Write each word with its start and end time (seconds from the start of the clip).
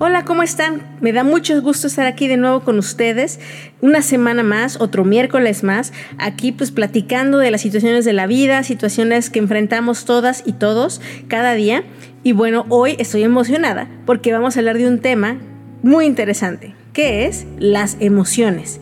Hola, 0.00 0.24
¿cómo 0.24 0.44
están? 0.44 0.82
Me 1.00 1.12
da 1.12 1.24
mucho 1.24 1.60
gusto 1.60 1.88
estar 1.88 2.06
aquí 2.06 2.28
de 2.28 2.36
nuevo 2.36 2.60
con 2.60 2.78
ustedes. 2.78 3.40
Una 3.80 4.00
semana 4.00 4.44
más, 4.44 4.80
otro 4.80 5.04
miércoles 5.04 5.64
más, 5.64 5.92
aquí 6.18 6.52
pues 6.52 6.70
platicando 6.70 7.38
de 7.38 7.50
las 7.50 7.62
situaciones 7.62 8.04
de 8.04 8.12
la 8.12 8.28
vida, 8.28 8.62
situaciones 8.62 9.28
que 9.28 9.40
enfrentamos 9.40 10.04
todas 10.04 10.44
y 10.46 10.52
todos 10.52 11.00
cada 11.26 11.54
día. 11.54 11.82
Y 12.22 12.30
bueno, 12.30 12.64
hoy 12.68 12.94
estoy 13.00 13.24
emocionada 13.24 13.88
porque 14.06 14.32
vamos 14.32 14.56
a 14.56 14.60
hablar 14.60 14.78
de 14.78 14.86
un 14.86 15.00
tema 15.00 15.38
muy 15.82 16.06
interesante, 16.06 16.76
que 16.92 17.26
es 17.26 17.44
las 17.58 17.96
emociones. 17.98 18.80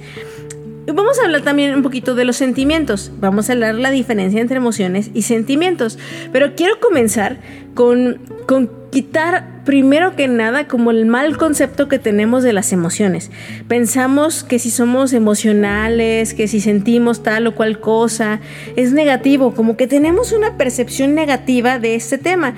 Vamos 0.87 1.19
a 1.19 1.25
hablar 1.25 1.41
también 1.41 1.75
un 1.75 1.83
poquito 1.83 2.15
de 2.15 2.27
los 2.27 2.37
sentimientos. 2.37 3.11
Vamos 3.21 3.49
a 3.49 3.55
hablar 3.55 3.75
la 3.77 3.91
diferencia 3.91 4.41
entre 4.41 4.59
emociones 4.59 5.11
y 5.15 5.23
sentimientos. 5.23 5.99
Pero 6.31 6.55
quiero 6.55 6.79
comenzar 6.79 7.39
con, 7.75 8.21
con 8.47 8.71
quitar 8.91 9.65
primero 9.65 10.17
que 10.17 10.29
nada 10.29 10.69
como 10.69 10.91
el 10.91 11.07
mal 11.07 11.37
concepto 11.37 11.89
que 11.89 11.99
tenemos 11.99 12.43
de 12.43 12.53
las 12.53 12.73
emociones. 12.73 13.31
Pensamos 13.69 14.45
que 14.45 14.59
si 14.59 14.71
somos 14.71 15.13
emocionales, 15.13 16.35
que 16.35 16.49
si 16.49 16.61
sentimos 16.61 17.23
tal 17.23 17.47
o 17.47 17.55
cual 17.55 17.81
cosa, 17.81 18.41
es 18.77 18.93
negativo, 18.93 19.55
como 19.55 19.77
que 19.77 19.87
tenemos 19.87 20.33
una 20.33 20.57
percepción 20.57 21.15
negativa 21.15 21.79
de 21.79 21.95
este 21.95 22.19
tema. 22.19 22.55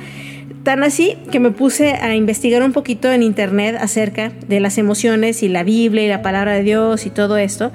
Tan 0.62 0.82
así 0.82 1.16
que 1.30 1.40
me 1.40 1.50
puse 1.50 1.94
a 1.94 2.14
investigar 2.14 2.62
un 2.62 2.72
poquito 2.72 3.10
en 3.10 3.22
internet 3.22 3.76
acerca 3.80 4.32
de 4.48 4.60
las 4.60 4.76
emociones 4.76 5.42
y 5.42 5.48
la 5.48 5.62
Biblia 5.62 6.04
y 6.04 6.08
la 6.08 6.20
palabra 6.20 6.52
de 6.52 6.62
Dios 6.62 7.06
y 7.06 7.10
todo 7.10 7.38
esto. 7.38 7.72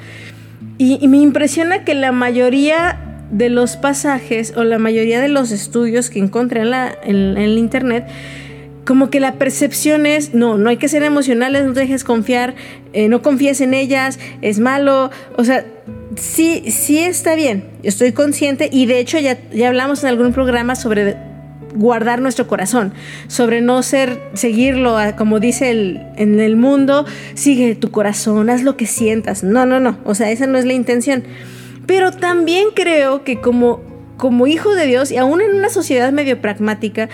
Y, 0.78 1.08
me 1.08 1.17
impresiona 1.17 1.84
que 1.84 1.94
la 1.94 2.12
mayoría 2.12 3.12
de 3.34 3.50
los 3.50 3.78
pasajes 3.78 4.53
o 4.56 4.64
la 4.64 4.78
mayoría 4.78 5.20
de 5.20 5.28
los 5.28 5.52
estudios 5.52 6.09
que 6.09 6.20
encontré 6.20 6.62
en, 6.62 6.70
la, 6.70 6.95
en, 7.03 7.58
internet, 7.58 8.06
como 8.86 9.09
que 9.09 9.20
la 9.20 9.34
percepción 9.34 10.06
es, 10.06 10.34
no, 10.34 10.58
no 10.58 10.70
hay 10.70 10.78
que 10.78 10.88
ser 10.88 11.03
emocionales, 11.03 11.66
no 11.66 11.73
te 11.73 11.81
dejes 11.81 12.04
confiar, 12.04 12.54
eh, 12.94 13.09
no 13.09 13.22
confíes 13.22 13.59
en 13.61 13.73
ellas, 13.73 14.20
es 14.42 14.59
malo, 14.59 15.09
o 15.36 15.44
sea, 15.44 15.66
sí, 16.16 16.64
sí 16.70 17.00
está 17.00 17.34
bien, 17.34 17.66
estoy 17.81 18.11
consciente 18.11 18.70
y 18.72 18.86
de 18.86 19.00
hecho 19.00 19.17
ya, 19.20 19.39
ya 19.52 19.67
hablamos 19.67 20.04
en 20.04 20.09
algún 20.09 20.31
programa 20.31 20.76
sobre 20.76 21.17
guardar 21.76 22.22
nuestro 22.22 22.45
corazón, 22.45 22.94
sobre 23.28 23.61
no 23.61 23.81
ser, 23.81 24.22
seguirlo, 24.36 24.98
como 25.17 25.39
dice 25.39 25.72
el, 25.72 26.02
en 26.17 26.39
el 26.39 26.56
mundo, 26.56 27.08
sigue 27.34 27.73
tu 27.73 27.89
corazón, 27.89 28.52
haz 28.52 28.61
lo 28.61 28.78
que 28.78 28.86
sientas. 28.86 29.44
No, 29.44 29.66
no, 29.66 29.80
no, 29.80 29.98
o 30.06 30.14
sea, 30.14 30.30
esa 30.30 30.45
no 30.45 30.59
es 30.59 30.66
la 30.66 30.73
intención. 30.73 31.23
Pero 31.86 32.12
también 32.12 32.67
creo 32.73 33.23
que 33.23 33.42
como, 33.42 33.81
como 34.17 34.48
hijo 34.48 34.73
de 34.73 34.86
Dios 34.86 35.12
y 35.12 35.17
aún 35.17 35.42
en 35.42 35.56
una 35.56 35.70
sociedad 35.70 36.12
medio 36.12 36.39
pragmática, 36.42 37.09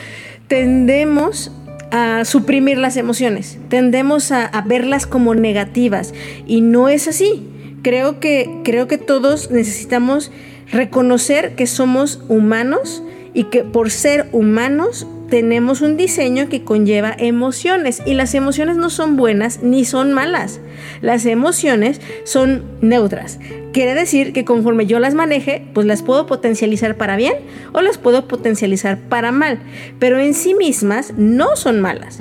tendemos 0.48 1.52
a 1.92 2.24
suprimir 2.26 2.78
las 2.78 2.98
emociones, 2.98 3.58
tendemos 3.68 4.32
a, 4.32 4.50
verlas 4.68 5.08
como 5.08 5.34
negativas 5.34 6.14
y 6.46 6.62
no 6.62 6.90
es 6.90 7.08
así. 7.08 7.48
Creo 7.82 8.20
que, 8.20 8.62
creo 8.64 8.88
que 8.88 8.98
todos 8.98 9.52
necesitamos 9.52 10.32
reconocer 10.72 11.56
que 11.56 11.66
somos 11.66 12.22
humanos, 12.28 13.02
y 13.34 13.46
que 13.46 13.64
por 13.64 13.92
ser 13.92 14.28
humanos 14.32 15.08
tenemos 15.30 15.82
un 15.82 15.98
diseño 15.98 16.50
que 16.50 16.64
conlleva 16.64 17.16
emociones 17.18 18.02
y 18.06 18.14
las 18.14 18.34
emociones 18.34 18.78
no 18.78 18.90
son 18.90 19.16
buenas 19.16 19.62
ni 19.64 19.86
son 19.86 20.14
malas. 20.14 20.60
Las 21.02 21.26
emociones 21.26 22.02
son 22.26 22.64
neutras. 22.82 23.40
Quiere 23.72 23.94
decir 23.94 24.34
que 24.34 24.46
conforme 24.46 24.86
yo 24.86 25.00
las 25.00 25.14
maneje, 25.14 25.68
pues 25.74 25.86
las 25.86 26.02
puedo 26.02 26.26
potencializar 26.26 26.96
para 26.96 27.16
bien 27.16 27.36
o 27.74 27.82
las 27.82 27.98
puedo 27.98 28.28
potencializar 28.28 28.98
para 28.98 29.32
mal, 29.32 29.60
pero 30.00 30.20
en 30.20 30.34
sí 30.34 30.54
mismas 30.54 31.14
no 31.18 31.56
son 31.56 31.80
malas. 31.80 32.20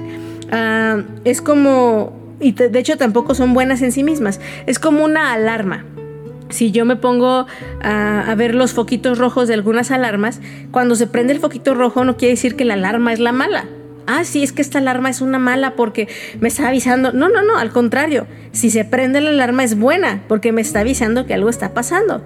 Ah, 0.51 1.03
es 1.25 1.41
como, 1.41 2.13
y 2.41 2.53
de 2.53 2.79
hecho 2.79 2.97
tampoco 2.97 3.35
son 3.35 3.55
buenas 3.55 3.83
en 3.83 3.93
sí 3.93 4.03
mismas, 4.03 4.41
es 4.67 4.79
como 4.79 5.05
una 5.05 5.33
alarma 5.33 5.85
si 6.51 6.71
yo 6.71 6.85
me 6.85 6.97
pongo 6.97 7.47
a, 7.83 8.35
ver 8.37 8.55
los 8.55 8.73
foquitos 8.73 9.19
rojos 9.19 9.49
de 9.49 9.55
algunas 9.55 9.91
alarmas, 9.91 10.41
cuando 10.71 10.95
se 10.95 11.07
prende 11.07 11.33
el 11.33 11.41
foquito 11.41 11.75
rojo 11.75 12.05
no 12.05 12.17
quiere 12.17 12.35
decir 12.35 12.57
que 12.57 12.65
la 12.65 12.75
alarma 12.75 13.13
es 13.13 13.21
la 13.21 13.33
mala. 13.33 13.67
Ah, 14.07 14.25
sí, 14.25 14.43
es 14.43 14.53
que 14.53 14.63
esta 14.63 14.79
alarma 14.79 15.11
es 15.11 15.21
una 15.21 15.39
mala 15.39 15.77
porque 15.77 16.09
me 16.41 16.49
está 16.49 16.69
avisando. 16.69 17.13
No, 17.13 17.29
no, 17.29 17.43
no, 17.43 17.59
al 17.59 17.71
contrario. 17.71 18.27
Si 18.53 18.71
se 18.71 18.87
prende 18.87 19.21
la 19.21 19.31
alarma 19.31 19.65
es 19.65 19.79
buena 19.79 20.23
porque 20.29 20.51
me 20.51 20.63
está 20.63 20.81
avisando 20.81 21.27
que 21.27 21.35
algo 21.35 21.51
está 21.51 21.75
pasando. 21.75 22.25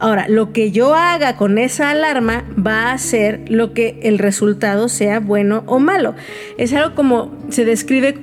Ahora, 0.00 0.26
lo 0.28 0.52
que 0.52 0.72
yo 0.72 0.96
haga 0.96 1.36
con 1.36 1.58
esa 1.58 1.90
alarma 1.90 2.42
va 2.58 2.90
a 2.90 2.98
ser 2.98 3.44
lo 3.46 3.72
que 3.72 4.00
el 4.02 4.18
resultado 4.18 4.88
sea 4.88 5.20
bueno 5.20 5.62
o 5.66 5.78
malo. 5.78 6.16
Es 6.58 6.72
algo 6.72 6.96
como 6.96 7.30
se 7.50 7.64
describe, 7.64 8.18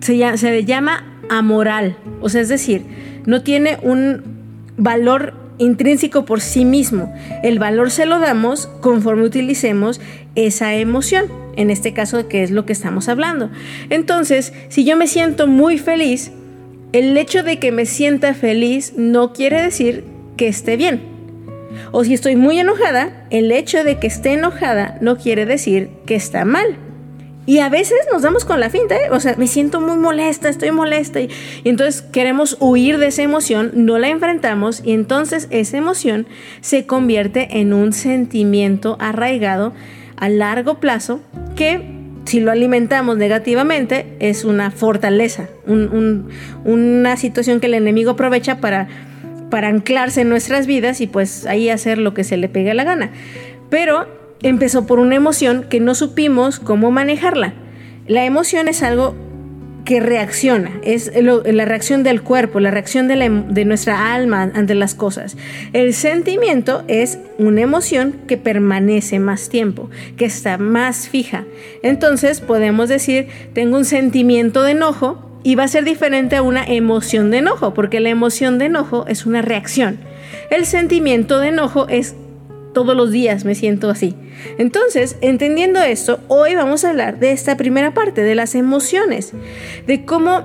se 0.00 0.16
llama, 0.16 0.36
se 0.36 0.64
llama 0.64 1.20
amoral. 1.30 1.96
O 2.20 2.28
sea, 2.28 2.40
es 2.40 2.48
decir, 2.48 2.82
no 3.26 3.42
tiene 3.42 3.78
un, 3.82 4.33
valor 4.76 5.34
intrínseco 5.58 6.24
por 6.24 6.40
sí 6.40 6.64
mismo. 6.64 7.12
El 7.42 7.58
valor 7.58 7.90
se 7.90 8.06
lo 8.06 8.18
damos 8.18 8.66
conforme 8.80 9.24
utilicemos 9.24 10.00
esa 10.34 10.74
emoción, 10.74 11.26
en 11.56 11.70
este 11.70 11.92
caso 11.92 12.28
que 12.28 12.42
es 12.42 12.50
lo 12.50 12.66
que 12.66 12.72
estamos 12.72 13.08
hablando. 13.08 13.50
Entonces, 13.90 14.52
si 14.68 14.84
yo 14.84 14.96
me 14.96 15.06
siento 15.06 15.46
muy 15.46 15.78
feliz, 15.78 16.32
el 16.92 17.16
hecho 17.16 17.42
de 17.42 17.58
que 17.58 17.72
me 17.72 17.86
sienta 17.86 18.34
feliz 18.34 18.94
no 18.96 19.32
quiere 19.32 19.62
decir 19.62 20.04
que 20.36 20.48
esté 20.48 20.76
bien. 20.76 21.02
O 21.90 22.04
si 22.04 22.14
estoy 22.14 22.36
muy 22.36 22.58
enojada, 22.58 23.26
el 23.30 23.50
hecho 23.50 23.84
de 23.84 23.98
que 23.98 24.06
esté 24.06 24.34
enojada 24.34 24.98
no 25.00 25.16
quiere 25.16 25.46
decir 25.46 25.90
que 26.06 26.14
está 26.14 26.44
mal. 26.44 26.76
Y 27.46 27.58
a 27.58 27.68
veces 27.68 27.98
nos 28.10 28.22
damos 28.22 28.44
con 28.44 28.58
la 28.58 28.70
finta, 28.70 28.96
¿eh? 28.96 29.10
o 29.10 29.20
sea, 29.20 29.34
me 29.36 29.46
siento 29.46 29.80
muy 29.80 29.96
molesta, 29.96 30.48
estoy 30.48 30.70
molesta, 30.70 31.20
y, 31.20 31.28
entonces 31.64 32.00
queremos 32.00 32.56
huir 32.60 32.98
de 32.98 33.08
esa 33.08 33.22
emoción, 33.22 33.72
no 33.74 33.98
la 33.98 34.08
enfrentamos, 34.08 34.80
y 34.84 34.92
entonces 34.92 35.48
esa 35.50 35.76
emoción 35.76 36.26
se 36.62 36.86
convierte 36.86 37.60
en 37.60 37.74
un 37.74 37.92
sentimiento 37.92 38.96
arraigado 38.98 39.74
a 40.16 40.28
largo 40.28 40.80
plazo 40.80 41.20
que 41.54 41.82
si 42.24 42.40
lo 42.40 42.50
alimentamos 42.50 43.18
negativamente 43.18 44.16
es 44.18 44.44
una 44.44 44.70
fortaleza, 44.70 45.48
una 45.66 47.16
situación 47.18 47.60
que 47.60 47.66
el 47.66 47.74
enemigo 47.74 48.12
aprovecha 48.12 48.60
para, 48.60 48.88
para 49.50 49.68
anclarse 49.68 50.22
en 50.22 50.30
nuestras 50.30 50.66
vidas 50.66 51.02
y 51.02 51.06
pues 51.06 51.44
ahí 51.44 51.68
hacer 51.68 51.98
lo 51.98 52.14
que 52.14 52.24
se 52.24 52.38
le 52.38 52.48
pegue 52.48 52.72
la 52.72 52.84
gana. 52.84 53.10
Pero 53.68 54.06
empezó 54.44 54.86
por 54.86 54.98
una 55.00 55.16
emoción 55.16 55.64
que 55.68 55.80
no 55.80 55.94
supimos 55.94 56.60
cómo 56.60 56.90
manejarla. 56.90 57.54
La 58.06 58.24
emoción 58.24 58.68
es 58.68 58.82
algo 58.82 59.14
que 59.84 60.00
reacciona, 60.00 60.70
es 60.82 61.12
la 61.14 61.64
reacción 61.64 62.02
del 62.02 62.22
cuerpo, 62.22 62.58
la 62.58 62.70
reacción 62.70 63.06
de, 63.06 63.44
de, 63.48 63.64
nuestra 63.64 64.14
alma 64.14 64.50
ante 64.54 64.74
las 64.74 64.94
cosas. 64.94 65.36
El 65.72 65.92
sentimiento 65.92 66.84
es 66.88 67.18
una 67.38 67.60
emoción 67.60 68.14
que 68.26 68.38
permanece 68.38 69.18
más 69.18 69.48
tiempo, 69.48 69.90
que 70.16 70.24
está 70.24 70.56
más 70.56 71.08
fija. 71.08 71.44
Entonces 71.82 72.40
podemos 72.40 72.88
decir, 72.88 73.28
tengo 73.52 73.76
un 73.76 73.84
sentimiento 73.84 74.62
de 74.62 74.72
enojo 74.72 75.30
y 75.42 75.54
va 75.54 75.64
a 75.64 75.68
ser 75.68 75.84
diferente 75.84 76.36
a 76.36 76.42
una 76.42 76.64
emoción 76.64 77.30
de 77.30 77.38
enojo, 77.38 77.74
porque 77.74 78.00
la 78.00 78.08
emoción 78.08 78.58
de 78.58 78.66
enojo 78.66 79.04
es 79.06 79.26
una 79.26 79.42
reacción. 79.42 79.98
El 80.50 80.64
sentimiento 80.64 81.40
de 81.40 81.48
enojo 81.48 81.88
es 81.88 82.14
todos 82.74 82.94
los 82.94 83.10
días 83.10 83.46
me 83.46 83.54
siento 83.54 83.88
así. 83.88 84.14
Entonces, 84.58 85.16
entendiendo 85.22 85.80
esto, 85.80 86.20
hoy 86.28 86.54
vamos 86.54 86.84
a 86.84 86.90
hablar 86.90 87.18
de 87.18 87.32
esta 87.32 87.56
primera 87.56 87.94
parte, 87.94 88.22
de 88.22 88.34
las 88.34 88.54
emociones, 88.54 89.32
de 89.86 90.04
cómo, 90.04 90.42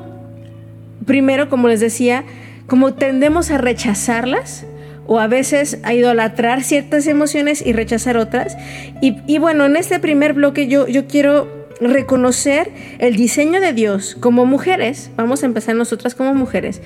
primero, 1.05 1.49
como 1.49 1.67
les 1.67 1.81
decía, 1.81 2.23
cómo 2.67 2.93
tendemos 2.93 3.51
a 3.51 3.57
rechazarlas 3.57 4.65
o 5.05 5.19
a 5.19 5.27
veces 5.27 5.79
a 5.83 5.93
idolatrar 5.93 6.63
ciertas 6.63 7.07
emociones 7.07 7.65
y 7.65 7.73
rechazar 7.73 8.15
otras. 8.15 8.55
Y, 9.01 9.39
bueno, 9.39 9.65
en 9.65 9.75
este 9.75 9.99
primer 9.99 10.33
bloque 10.33 10.67
yo, 10.67 10.87
yo 10.87 11.07
quiero 11.07 11.67
reconocer 11.81 12.71
el 12.99 13.15
diseño 13.15 13.59
de 13.59 13.73
Dios 13.73 14.15
como 14.19 14.45
mujeres, 14.45 15.11
vamos 15.17 15.43
a 15.43 15.47
empezar 15.47 15.75
nosotras 15.75 16.13
como 16.13 16.35
mujeres, 16.35 16.81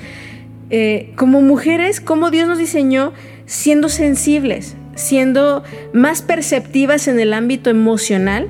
eh, 0.69 1.11
como 1.15 1.41
mujeres, 1.41 1.99
cómo 1.99 2.31
Dios 2.31 2.47
nos 2.47 2.59
diseñó 2.59 3.11
siendo 3.45 3.89
sensibles, 3.89 4.75
siendo 4.95 5.63
más 5.93 6.21
perceptivas 6.21 7.07
en 7.07 7.19
el 7.19 7.33
ámbito 7.33 7.69
emocional 7.69 8.47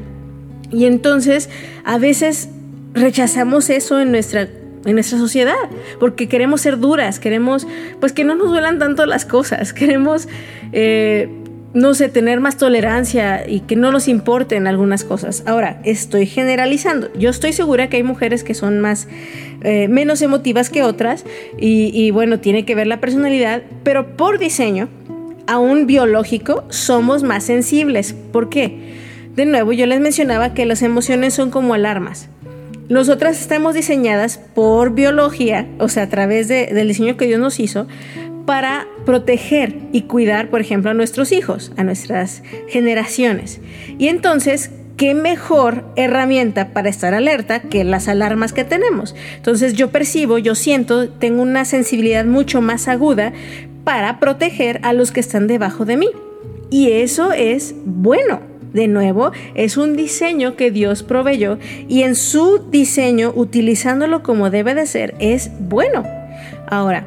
y 0.71 0.85
entonces 0.85 1.49
a 1.83 1.97
veces 1.97 2.49
rechazamos 2.93 3.69
eso 3.69 3.99
en 3.99 4.11
nuestra 4.11 4.47
en 4.85 4.95
nuestra 4.95 5.17
sociedad, 5.17 5.55
porque 5.99 6.27
queremos 6.27 6.61
ser 6.61 6.77
duras, 6.77 7.19
queremos, 7.19 7.67
pues 7.99 8.11
que 8.11 8.23
no 8.23 8.35
nos 8.35 8.49
duelan 8.49 8.79
tanto 8.79 9.05
las 9.05 9.25
cosas, 9.25 9.73
queremos, 9.73 10.27
eh, 10.71 11.29
no 11.73 11.93
sé, 11.93 12.09
tener 12.09 12.39
más 12.39 12.57
tolerancia 12.57 13.49
y 13.49 13.61
que 13.61 13.75
no 13.75 13.91
nos 13.91 14.07
importen 14.07 14.67
algunas 14.67 15.03
cosas. 15.03 15.43
Ahora, 15.47 15.81
estoy 15.85 16.27
generalizando. 16.27 17.11
Yo 17.13 17.31
estoy 17.31 17.51
segura 17.53 17.89
que 17.89 17.97
hay 17.97 18.03
mujeres 18.03 18.43
que 18.43 18.53
son 18.53 18.79
más, 18.79 19.07
eh, 19.63 19.87
menos 19.87 20.21
emotivas 20.21 20.69
que 20.69 20.83
otras 20.83 21.25
y, 21.57 21.89
y 21.93 22.11
bueno, 22.11 22.39
tiene 22.39 22.65
que 22.65 22.75
ver 22.75 22.85
la 22.85 22.99
personalidad, 22.99 23.63
pero 23.83 24.17
por 24.17 24.37
diseño, 24.37 24.89
aún 25.47 25.87
biológico, 25.87 26.63
somos 26.69 27.23
más 27.23 27.43
sensibles. 27.43 28.13
¿Por 28.13 28.49
qué? 28.49 28.93
De 29.35 29.45
nuevo, 29.45 29.73
yo 29.73 29.85
les 29.85 29.99
mencionaba 29.99 30.53
que 30.53 30.65
las 30.65 30.81
emociones 30.81 31.33
son 31.33 31.49
como 31.49 31.73
alarmas. 31.73 32.29
Nosotras 32.89 33.39
estamos 33.39 33.73
diseñadas 33.73 34.37
por 34.37 34.93
biología, 34.93 35.67
o 35.79 35.89
sea, 35.89 36.03
a 36.03 36.09
través 36.09 36.47
del 36.47 36.87
diseño 36.87 37.17
que 37.17 37.25
Dios 37.25 37.39
nos 37.39 37.59
hizo, 37.59 37.87
para 38.45 38.87
proteger 39.05 39.77
y 39.91 40.01
cuidar, 40.01 40.49
por 40.49 40.61
ejemplo, 40.61 40.91
a 40.91 40.93
nuestros 40.93 41.31
hijos, 41.31 41.71
a 41.77 41.83
nuestras 41.83 42.43
generaciones. 42.67 43.61
Y 43.97 44.09
entonces, 44.09 44.69
¿qué 44.97 45.13
mejor 45.13 45.85
herramienta 45.95 46.69
para 46.73 46.89
estar 46.89 47.13
alerta 47.13 47.61
que 47.61 47.83
las 47.83 48.07
alarmas 48.07 48.53
que 48.53 48.63
tenemos? 48.63 49.15
Entonces 49.35 49.73
yo 49.73 49.89
percibo, 49.91 50.37
yo 50.37 50.55
siento, 50.55 51.09
tengo 51.09 51.41
una 51.41 51.65
sensibilidad 51.65 52.25
mucho 52.25 52.61
más 52.61 52.87
aguda 52.87 53.33
para 53.83 54.19
proteger 54.19 54.79
a 54.83 54.93
los 54.93 55.11
que 55.11 55.19
están 55.19 55.47
debajo 55.47 55.85
de 55.85 55.97
mí. 55.97 56.09
Y 56.69 56.91
eso 56.91 57.31
es 57.31 57.75
bueno. 57.85 58.41
De 58.73 58.87
nuevo, 58.87 59.31
es 59.53 59.77
un 59.77 59.95
diseño 59.95 60.55
que 60.55 60.71
Dios 60.71 61.03
proveyó 61.03 61.59
y 61.87 62.01
en 62.01 62.15
su 62.15 62.57
diseño, 62.71 63.31
utilizándolo 63.35 64.23
como 64.23 64.49
debe 64.49 64.73
de 64.73 64.87
ser, 64.87 65.13
es 65.19 65.51
bueno. 65.59 66.03
Ahora, 66.67 67.05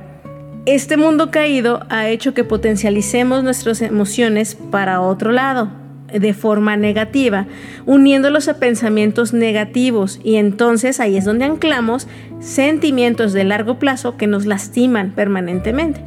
este 0.65 0.97
mundo 0.97 1.33
caído 1.33 1.85
ha 1.89 2.09
hecho 2.09 2.35
que 2.35 2.45
potencialicemos 2.45 3.43
nuestras 3.43 3.83
emociones 3.83 4.57
para 4.71 5.01
otro 5.01 5.33
lado, 5.33 5.73
de 6.13 6.35
forma 6.35 6.77
negativa, 6.77 7.47
uniéndolos 7.85 8.49
a 8.49 8.59
pensamientos 8.59 9.33
negativos 9.33 10.21
y 10.23 10.37
entonces 10.37 11.01
ahí 11.01 11.17
es 11.17 11.25
donde 11.25 11.45
anclamos 11.45 12.07
sentimientos 12.41 13.33
de 13.33 13.45
largo 13.45 13.79
plazo 13.79 14.17
que 14.17 14.27
nos 14.27 14.47
lastiman 14.47 15.13
permanentemente. 15.13 16.01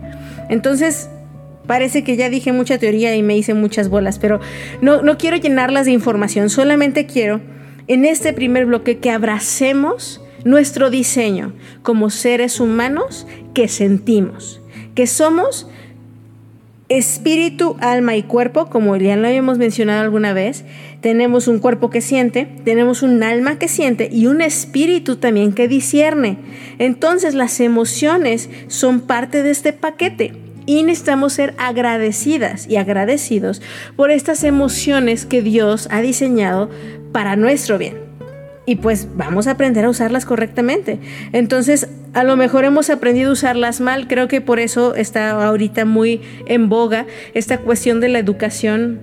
Entonces, 0.49 1.09
parece 1.67 2.03
que 2.03 2.15
ya 2.15 2.29
dije 2.29 2.51
mucha 2.51 2.77
teoría 2.77 3.15
y 3.15 3.23
me 3.23 3.37
hice 3.37 3.53
muchas 3.53 3.89
bolas, 3.89 4.19
pero 4.19 4.39
no, 4.81 5.01
no 5.01 5.17
quiero 5.17 5.37
llenarlas 5.37 5.85
de 5.85 5.91
información, 5.91 6.49
solamente 6.49 7.05
quiero 7.05 7.41
en 7.87 8.05
este 8.05 8.33
primer 8.33 8.65
bloque 8.65 8.99
que 8.99 9.11
abracemos 9.11 10.21
nuestro 10.45 10.89
diseño 10.89 11.53
como 11.83 12.09
seres 12.09 12.59
humanos 12.59 13.27
que 13.53 13.67
sentimos, 13.67 14.61
que 14.95 15.07
somos 15.07 15.67
espíritu, 16.89 17.77
alma 17.79 18.15
y 18.15 18.23
cuerpo, 18.23 18.65
como 18.65 18.95
ya 18.97 19.15
lo 19.15 19.27
habíamos 19.27 19.59
mencionado 19.59 20.01
alguna 20.01 20.33
vez, 20.33 20.65
tenemos 21.01 21.47
un 21.47 21.59
cuerpo 21.59 21.89
que 21.89 22.01
siente, 22.01 22.47
tenemos 22.65 23.03
un 23.03 23.21
alma 23.23 23.57
que 23.59 23.67
siente 23.67 24.09
y 24.11 24.25
un 24.25 24.41
espíritu 24.41 25.15
también 25.17 25.53
que 25.53 25.67
discierne. 25.67 26.37
Entonces 26.79 27.35
las 27.35 27.59
emociones 27.59 28.49
son 28.67 29.01
parte 29.01 29.43
de 29.43 29.51
este 29.51 29.71
paquete 29.71 30.33
y 30.65 30.83
necesitamos 30.83 31.33
ser 31.33 31.53
agradecidas 31.57 32.67
y 32.67 32.75
agradecidos 32.75 33.61
por 33.95 34.11
estas 34.11 34.43
emociones 34.43 35.25
que 35.25 35.41
Dios 35.41 35.87
ha 35.91 36.01
diseñado 36.01 36.69
para 37.11 37.35
nuestro 37.35 37.77
bien. 37.77 38.08
Y 38.69 38.75
pues 38.75 39.07
vamos 39.15 39.47
a 39.47 39.51
aprender 39.51 39.83
a 39.83 39.89
usarlas 39.89 40.25
correctamente. 40.25 40.99
Entonces, 41.33 41.89
a 42.13 42.23
lo 42.23 42.37
mejor 42.37 42.65
hemos 42.65 42.91
aprendido 42.91 43.31
a 43.31 43.33
usarlas 43.33 43.81
mal, 43.81 44.07
creo 44.07 44.27
que 44.27 44.41
por 44.41 44.59
eso 44.59 44.93
está 44.93 45.31
ahorita 45.43 45.85
muy 45.85 46.21
en 46.45 46.69
boga 46.69 47.07
esta 47.33 47.57
cuestión 47.57 47.99
de 47.99 48.09
la 48.09 48.19
educación 48.19 48.99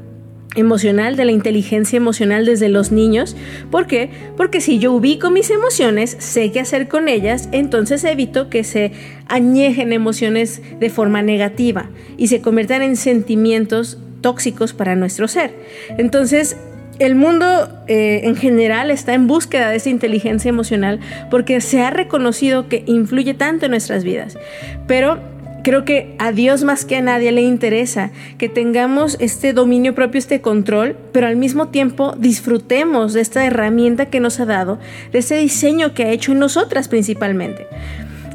emocional, 0.55 1.17
de 1.17 1.25
la 1.25 1.33
inteligencia 1.33 1.97
emocional 1.97 2.47
desde 2.47 2.69
los 2.69 2.93
niños. 2.93 3.37
¿Por 3.73 3.89
qué? 3.89 4.09
Porque 4.37 4.61
si 4.61 4.79
yo 4.79 4.93
ubico 4.93 5.33
mis 5.33 5.51
emociones, 5.51 6.17
sé 6.21 6.53
qué 6.53 6.61
hacer 6.61 6.87
con 6.87 7.09
ellas, 7.09 7.49
entonces 7.51 8.05
evito 8.05 8.49
que 8.49 8.63
se 8.63 8.93
añejen 9.27 9.93
emociones 9.93 10.63
de 10.79 10.91
forma 10.91 11.23
negativa 11.23 11.91
y 12.17 12.29
se 12.29 12.41
conviertan 12.41 12.83
en 12.83 12.97
sentimientos 12.97 13.99
tóxicos 14.21 14.75
para 14.75 14.95
nuestro 14.95 15.27
ser. 15.27 15.55
Entonces, 15.99 16.57
el 16.99 17.15
mundo 17.15 17.69
eh, 17.87 18.23
en 18.25 18.37
general 18.37 18.91
está 18.91 19.15
en 19.15 19.27
búsqueda 19.27 19.71
de 19.71 19.77
esa 19.77 19.91
inteligencia 19.91 20.49
emocional 20.49 21.01
porque 21.31 21.61
se 21.61 21.83
ha 21.83 21.91
reconocido 21.91 22.69
que 22.69 22.83
influye 22.87 23.35
tanto 23.35 23.67
en 23.67 23.71
nuestras 23.73 24.05
vidas. 24.05 24.39
Pero 24.87 25.19
Creo 25.67 25.85
que 25.85 26.15
a 26.21 26.31
Dios 26.31 26.63
más 26.63 26.85
que 26.85 26.95
a 26.95 27.03
nadie 27.03 27.33
le 27.33 27.43
interesa 27.43 28.13
que 28.39 28.49
tengamos 28.49 29.17
este 29.19 29.53
dominio 29.53 29.97
propio, 29.97 30.21
este 30.21 30.41
control, 30.41 30.97
pero 31.11 31.27
al 31.27 31.35
mismo 31.35 31.71
tiempo 31.71 32.15
disfrutemos 32.17 33.15
de 33.15 33.21
esta 33.21 33.45
herramienta 33.45 34.07
que 34.07 34.21
nos 34.21 34.39
ha 34.39 34.47
dado, 34.47 34.79
de 35.11 35.19
ese 35.19 35.35
diseño 35.35 35.93
que 35.93 36.05
ha 36.05 36.11
hecho 36.11 36.31
en 36.31 36.39
nosotras 36.39 36.87
principalmente. 36.87 37.67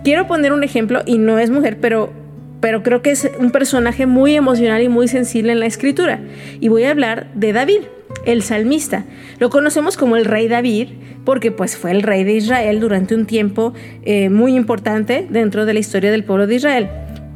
Quiero 0.03 0.27
poner 0.27 0.51
un 0.51 0.65
ejemplo, 0.65 1.03
y 1.05 1.19
no 1.19 1.39
es 1.39 1.51
mujer, 1.51 1.77
pero, 1.79 2.11
pero 2.59 2.83
creo 2.83 3.01
que 3.01 3.11
es 3.11 3.31
un 3.39 3.51
personaje 3.51 4.05
muy 4.07 4.35
emocional 4.35 4.81
y 4.81 4.89
muy 4.89 5.07
sensible 5.07 5.53
en 5.53 5.61
la 5.61 5.67
escritura. 5.67 6.19
Y 6.59 6.67
voy 6.67 6.83
a 6.83 6.91
hablar 6.91 7.27
de 7.33 7.53
David 7.53 7.79
el 8.25 8.44
salmista. 8.44 9.06
Lo 9.39 9.50
conocemos 9.50 9.97
como 9.97 10.15
el 10.15 10.25
rey 10.25 10.47
David 10.47 10.89
porque 11.25 11.51
pues 11.51 11.77
fue 11.77 11.91
el 11.91 12.01
rey 12.01 12.23
de 12.23 12.33
Israel 12.33 12.79
durante 12.79 13.13
un 13.15 13.25
tiempo 13.25 13.73
eh, 14.03 14.29
muy 14.29 14.56
importante 14.56 15.27
dentro 15.29 15.65
de 15.65 15.73
la 15.73 15.79
historia 15.79 16.12
del 16.12 16.23
pueblo 16.23 16.47
de 16.47 16.56
Israel 16.56 16.89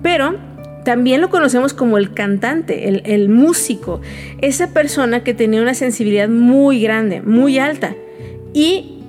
pero 0.05 0.35
también 0.83 1.19
lo 1.19 1.31
conocemos 1.31 1.73
como 1.73 1.97
el 1.97 2.13
cantante, 2.13 2.87
el, 3.11 3.27
músico, 3.27 4.01
esa 4.39 4.71
persona 4.71 5.23
que 5.23 5.33
tenía 5.33 5.63
una 5.63 5.73
sensibilidad 5.73 6.29
muy 6.29 6.79
grande, 6.79 7.23
muy 7.23 7.57
alta. 7.57 7.95
Y 8.53 8.99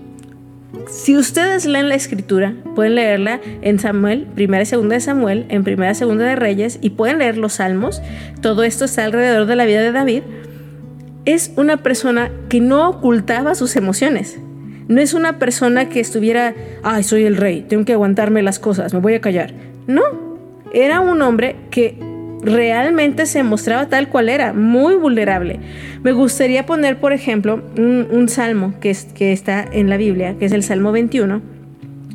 si 0.88 1.14
ustedes 1.14 1.66
leen 1.66 1.90
la 1.90 1.94
escritura, 1.94 2.54
pueden 2.74 2.94
leerla 2.94 3.42
en 3.60 3.78
Samuel, 3.78 4.26
primera 4.34 4.62
y 4.62 4.66
segunda 4.66 4.94
de 4.94 5.02
Samuel, 5.02 5.44
en 5.50 5.64
primera 5.64 5.92
y 5.92 5.96
segunda 5.96 6.24
de 6.24 6.36
Reyes, 6.36 6.78
y 6.80 6.88
pueden 6.88 7.18
leer 7.18 7.36
los 7.36 7.52
salmos, 7.52 8.00
todo 8.40 8.62
esto 8.62 8.86
está 8.86 9.04
alrededor 9.04 9.44
de 9.44 9.56
la 9.56 9.66
vida 9.66 9.82
de 9.82 9.92
David, 9.92 10.22
es 11.26 11.52
una 11.56 11.78
persona 11.78 12.30
que 12.48 12.60
no 12.60 12.88
ocultaba 12.88 13.54
sus 13.54 13.76
emociones. 13.76 14.38
No 14.88 15.00
es 15.00 15.12
una 15.12 15.38
persona 15.38 15.88
que 15.88 16.00
estuviera, 16.00 16.54
ay, 16.84 17.02
soy 17.02 17.24
el 17.24 17.36
rey, 17.36 17.62
tengo 17.68 17.84
que 17.84 17.92
aguantarme 17.92 18.42
las 18.42 18.60
cosas, 18.60 18.94
me 18.94 19.00
voy 19.00 19.14
a 19.14 19.20
callar. 19.20 19.52
No, 19.88 20.02
era 20.72 21.00
un 21.00 21.20
hombre 21.22 21.56
que 21.70 21.98
realmente 22.42 23.26
se 23.26 23.42
mostraba 23.42 23.88
tal 23.88 24.08
cual 24.08 24.28
era, 24.28 24.52
muy 24.52 24.94
vulnerable. 24.94 25.58
Me 26.04 26.12
gustaría 26.12 26.64
poner, 26.66 27.00
por 27.00 27.12
ejemplo, 27.12 27.60
un, 27.76 28.28
salmo 28.28 28.74
que, 28.80 28.96
que 29.14 29.32
está 29.32 29.64
en 29.70 29.90
la 29.90 29.96
Biblia, 29.96 30.36
que 30.38 30.44
es 30.44 30.52
el 30.52 30.62
Salmo 30.62 30.92
21, 30.92 31.42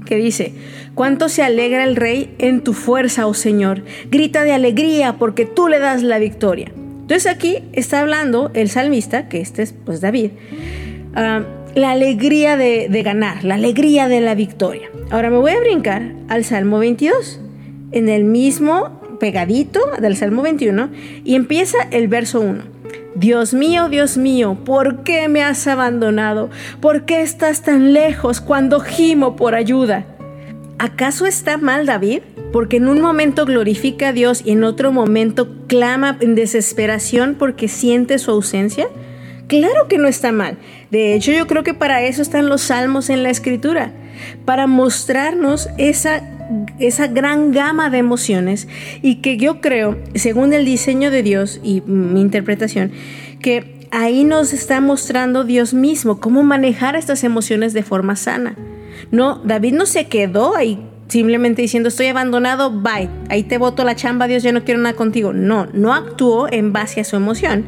que 0.06 0.16
dice, 0.16 0.54
¿cuánto 0.96 1.28
se 1.28 1.44
alegra 1.44 1.84
el 1.84 1.98
rey 1.98 2.34
en 2.40 2.62
tu 2.62 2.72
fuerza, 2.72 3.28
oh 3.28 3.34
Señor? 3.34 3.84
Grita 4.10 4.44
de 4.44 4.54
alegría 4.54 5.18
porque 5.18 5.46
tú 5.46 5.68
le 5.68 5.80
das 5.80 6.04
la 6.04 6.20
victoria. 6.20 6.72
Entonces 7.02 7.28
aquí 7.28 7.64
está 7.74 8.02
hablando 8.02 8.52
el 8.54 8.70
salmista, 8.70 9.28
que 9.28 9.42
este 9.42 9.64
es 9.64 9.74
pues 9.74 10.02
David, 10.02 10.32
ah, 11.16 11.44
la 11.76 11.92
alegría 11.92 12.58
de, 12.58 12.88
de 12.90 13.04
ganar, 13.04 13.44
la 13.44 13.56
alegría 13.56 14.08
de 14.08 14.22
la 14.22 14.36
victoria. 14.36 14.90
Ahora 15.10 15.30
me 15.30 15.38
voy 15.38 15.52
a 15.52 15.60
brincar 15.60 16.14
al 16.30 16.44
Salmo 16.44 16.80
22 16.80 17.40
en 17.92 18.10
el 18.10 18.24
mismo 18.24 19.02
pegadito 19.20 19.80
del 20.02 20.18
Salmo 20.18 20.42
21 20.42 20.90
y 21.24 21.36
empieza 21.36 21.78
el 21.92 22.08
verso 22.08 22.42
1. 22.42 22.64
Dios 23.16 23.54
mío, 23.54 23.90
Dios 23.90 24.18
mío, 24.18 24.58
¿por 24.66 25.04
qué 25.04 25.28
me 25.28 25.44
has 25.44 25.68
abandonado? 25.68 26.50
¿Por 26.80 27.06
qué 27.06 27.22
estás 27.22 27.62
tan 27.62 27.94
lejos 27.94 28.40
cuando 28.42 28.80
gimo 28.80 29.36
por 29.36 29.54
ayuda? 29.54 30.06
¿Acaso 30.80 31.26
está 31.26 31.58
mal 31.58 31.86
David? 31.86 32.22
Porque 32.52 32.78
en 32.78 32.88
un 32.88 33.02
momento 33.02 33.46
glorifica 33.46 34.10
a 34.10 34.14
Dios 34.14 34.42
y 34.46 34.52
en 34.52 34.64
otro 34.64 34.92
momento 34.92 35.48
clama 35.68 36.18
en 36.20 36.36
desesperación 36.36 37.36
porque 37.40 37.68
siente 37.68 38.20
su 38.20 38.32
ausencia. 38.32 38.88
Claro 39.48 39.88
que 39.88 39.98
no 39.98 40.08
está 40.08 40.32
mal. 40.32 40.58
De 40.92 41.14
hecho, 41.14 41.32
yo 41.32 41.48
creo 41.48 41.64
que 41.64 41.74
para 41.74 42.04
eso 42.04 42.22
están 42.22 42.48
los 42.48 42.62
salmos 42.62 43.10
en 43.10 43.24
la 43.24 43.30
escritura, 43.30 43.92
para 44.46 44.68
mostrarnos 44.68 45.70
esa 45.78 46.24
esa 46.80 47.08
gran 47.08 47.52
gama 47.52 47.90
de 47.90 48.00
emociones 48.00 48.68
y 49.02 49.16
que 49.16 49.38
yo 49.38 49.62
creo, 49.62 49.98
según 50.16 50.54
el 50.54 50.66
diseño 50.66 51.12
de 51.12 51.24
Dios 51.24 51.60
y 51.64 51.82
mi 51.86 52.22
interpretación, 52.22 52.92
que 53.42 53.88
ahí 53.92 54.24
nos 54.24 54.54
está 54.54 54.82
mostrando 54.82 55.44
Dios 55.44 55.74
mismo 55.74 56.20
cómo 56.20 56.44
manejar 56.44 56.96
estas 56.96 57.24
emociones 57.24 57.74
de 57.74 57.84
forma 57.84 58.16
sana. 58.16 58.56
No, 59.12 59.42
David 59.44 59.74
no 59.74 59.86
se 59.86 60.08
quedó 60.08 60.56
ahí 60.56 60.80
simplemente 61.12 61.62
diciendo 61.62 61.90
estoy 61.90 62.08
abandonado, 62.08 62.72
bye, 62.72 63.10
ahí 63.28 63.44
te 63.44 63.58
voto 63.58 63.84
la 63.84 63.96
chamba, 63.96 64.28
Dios, 64.28 64.44
yo 64.44 64.54
no 64.54 64.64
quiero 64.64 64.80
nada 64.80 64.96
contigo. 64.96 65.34
No, 65.34 65.68
no 65.74 65.94
actuó 65.94 66.48
en 66.50 66.72
base 66.72 67.02
a 67.02 67.04
su 67.04 67.18
emoción, 67.18 67.66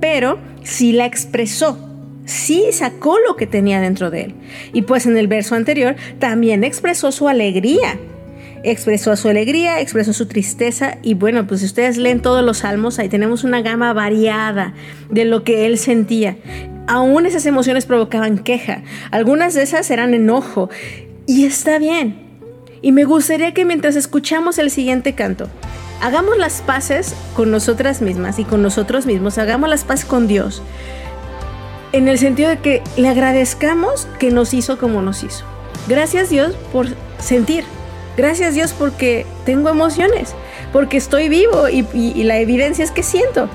pero 0.00 0.38
sí 0.62 0.92
la 0.92 1.04
expresó, 1.04 1.78
sí 2.24 2.64
sacó 2.72 3.18
lo 3.18 3.36
que 3.36 3.46
tenía 3.46 3.82
dentro 3.82 4.10
de 4.10 4.22
él. 4.22 4.34
Y 4.72 4.82
pues 4.82 5.04
en 5.04 5.18
el 5.18 5.28
verso 5.28 5.56
anterior 5.56 5.94
también 6.18 6.64
expresó 6.64 7.12
su 7.12 7.28
alegría. 7.28 7.98
Expresó 8.62 9.14
su 9.16 9.28
alegría, 9.28 9.80
expresó 9.80 10.14
su 10.14 10.26
tristeza 10.26 10.96
y 11.02 11.14
bueno, 11.14 11.46
pues 11.46 11.60
si 11.60 11.66
ustedes 11.66 11.98
leen 11.98 12.20
todos 12.20 12.42
los 12.42 12.58
salmos, 12.58 12.98
ahí 12.98 13.10
tenemos 13.10 13.44
una 13.44 13.60
gama 13.60 13.92
variada 13.92 14.72
de 15.10 15.26
lo 15.26 15.44
que 15.44 15.66
él 15.66 15.76
sentía. 15.76 16.38
Aún 16.86 17.26
esas 17.26 17.44
emociones 17.44 17.84
provocaban 17.84 18.38
queja, 18.38 18.82
algunas 19.10 19.52
de 19.52 19.62
esas 19.62 19.90
eran 19.90 20.12
enojo 20.12 20.68
y 21.26 21.44
está 21.44 21.78
bien, 21.78 22.29
y 22.82 22.92
me 22.92 23.04
gustaría 23.04 23.52
que 23.52 23.64
mientras 23.64 23.96
escuchamos 23.96 24.58
el 24.58 24.70
siguiente 24.70 25.14
canto, 25.14 25.48
hagamos 26.00 26.36
las 26.38 26.62
paces 26.62 27.14
con 27.34 27.50
nosotras 27.50 28.00
mismas 28.00 28.38
y 28.38 28.44
con 28.44 28.62
nosotros 28.62 29.06
mismos, 29.06 29.38
hagamos 29.38 29.68
las 29.68 29.84
paces 29.84 30.06
con 30.06 30.26
Dios, 30.26 30.62
en 31.92 32.08
el 32.08 32.18
sentido 32.18 32.48
de 32.48 32.58
que 32.58 32.82
le 32.96 33.08
agradezcamos 33.08 34.06
que 34.18 34.30
nos 34.30 34.54
hizo 34.54 34.78
como 34.78 35.02
nos 35.02 35.22
hizo. 35.24 35.44
Gracias 35.88 36.30
Dios 36.30 36.54
por 36.72 36.86
sentir, 37.18 37.64
gracias 38.16 38.54
Dios 38.54 38.72
porque 38.72 39.26
tengo 39.44 39.68
emociones, 39.68 40.34
porque 40.72 40.96
estoy 40.96 41.28
vivo 41.28 41.68
y, 41.68 41.82
la 42.24 42.38
evidencia 42.38 42.84
es 42.84 42.90
que 42.90 43.02
siento. 43.02 43.48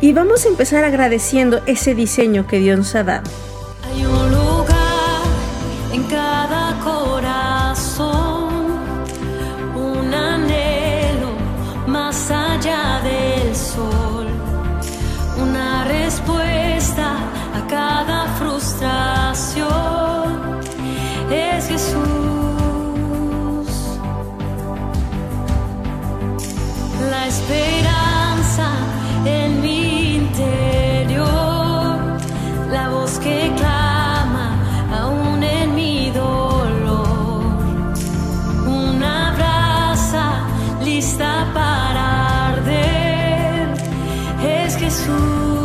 Y 0.00 0.12
vamos 0.12 0.44
a 0.44 0.48
empezar 0.48 0.84
agradeciendo 0.84 1.62
ese 1.66 1.94
diseño 1.94 2.46
que 2.46 2.58
Dios 2.58 2.76
nos 2.76 2.94
ha 2.94 3.04
dado. 3.04 3.30
Hay 3.84 4.04
un 4.04 4.30
lugar 4.30 5.22
en 5.92 6.02
cada 6.04 6.78
esperanza 27.44 28.70
en 29.26 29.60
mi 29.60 30.16
interior, 30.16 31.26
la 32.70 32.88
voz 32.88 33.18
que 33.18 33.52
clama 33.56 34.56
aún 34.92 35.42
en 35.42 35.74
mi 35.74 36.10
dolor, 36.10 37.44
una 38.66 39.34
brasa 39.36 40.46
lista 40.82 41.46
para 41.52 42.48
arder, 42.48 43.74
es 44.42 44.76
Jesús. 44.76 45.63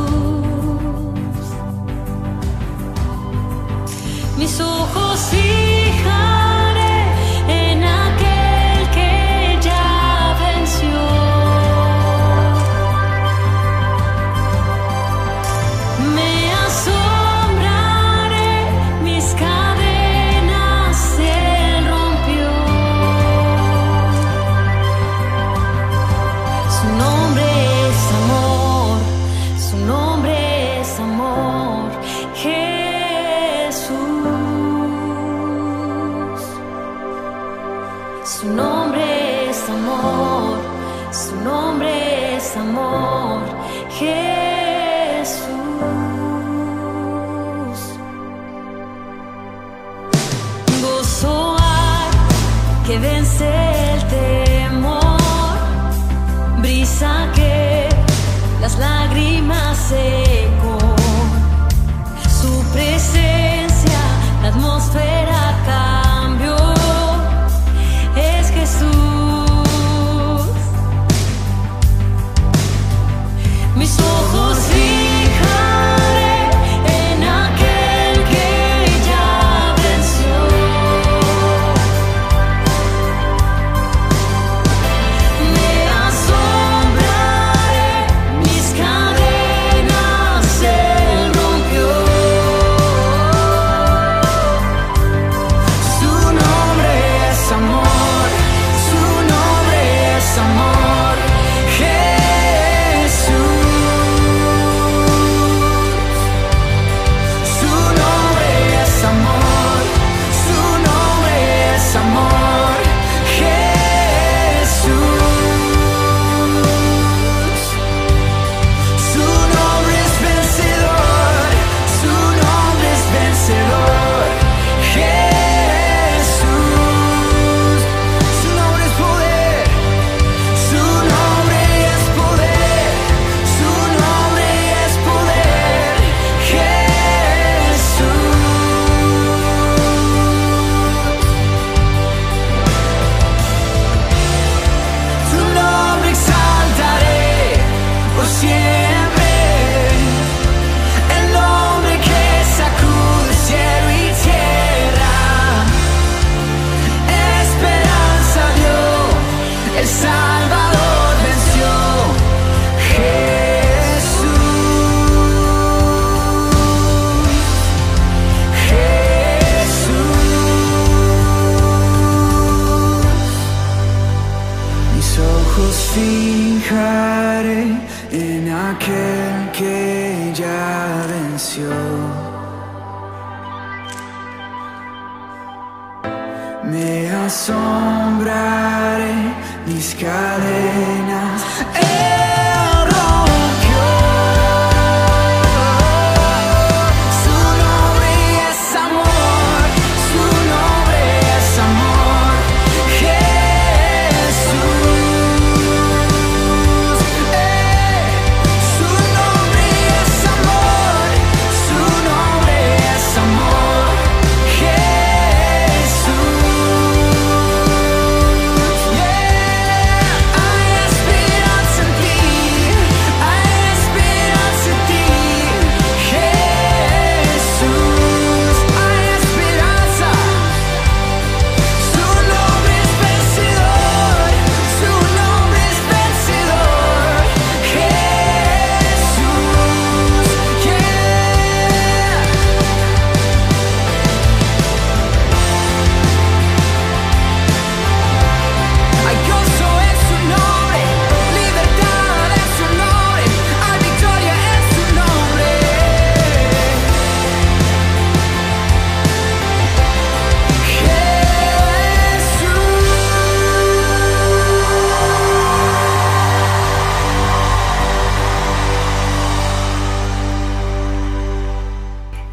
song. 187.29 188.08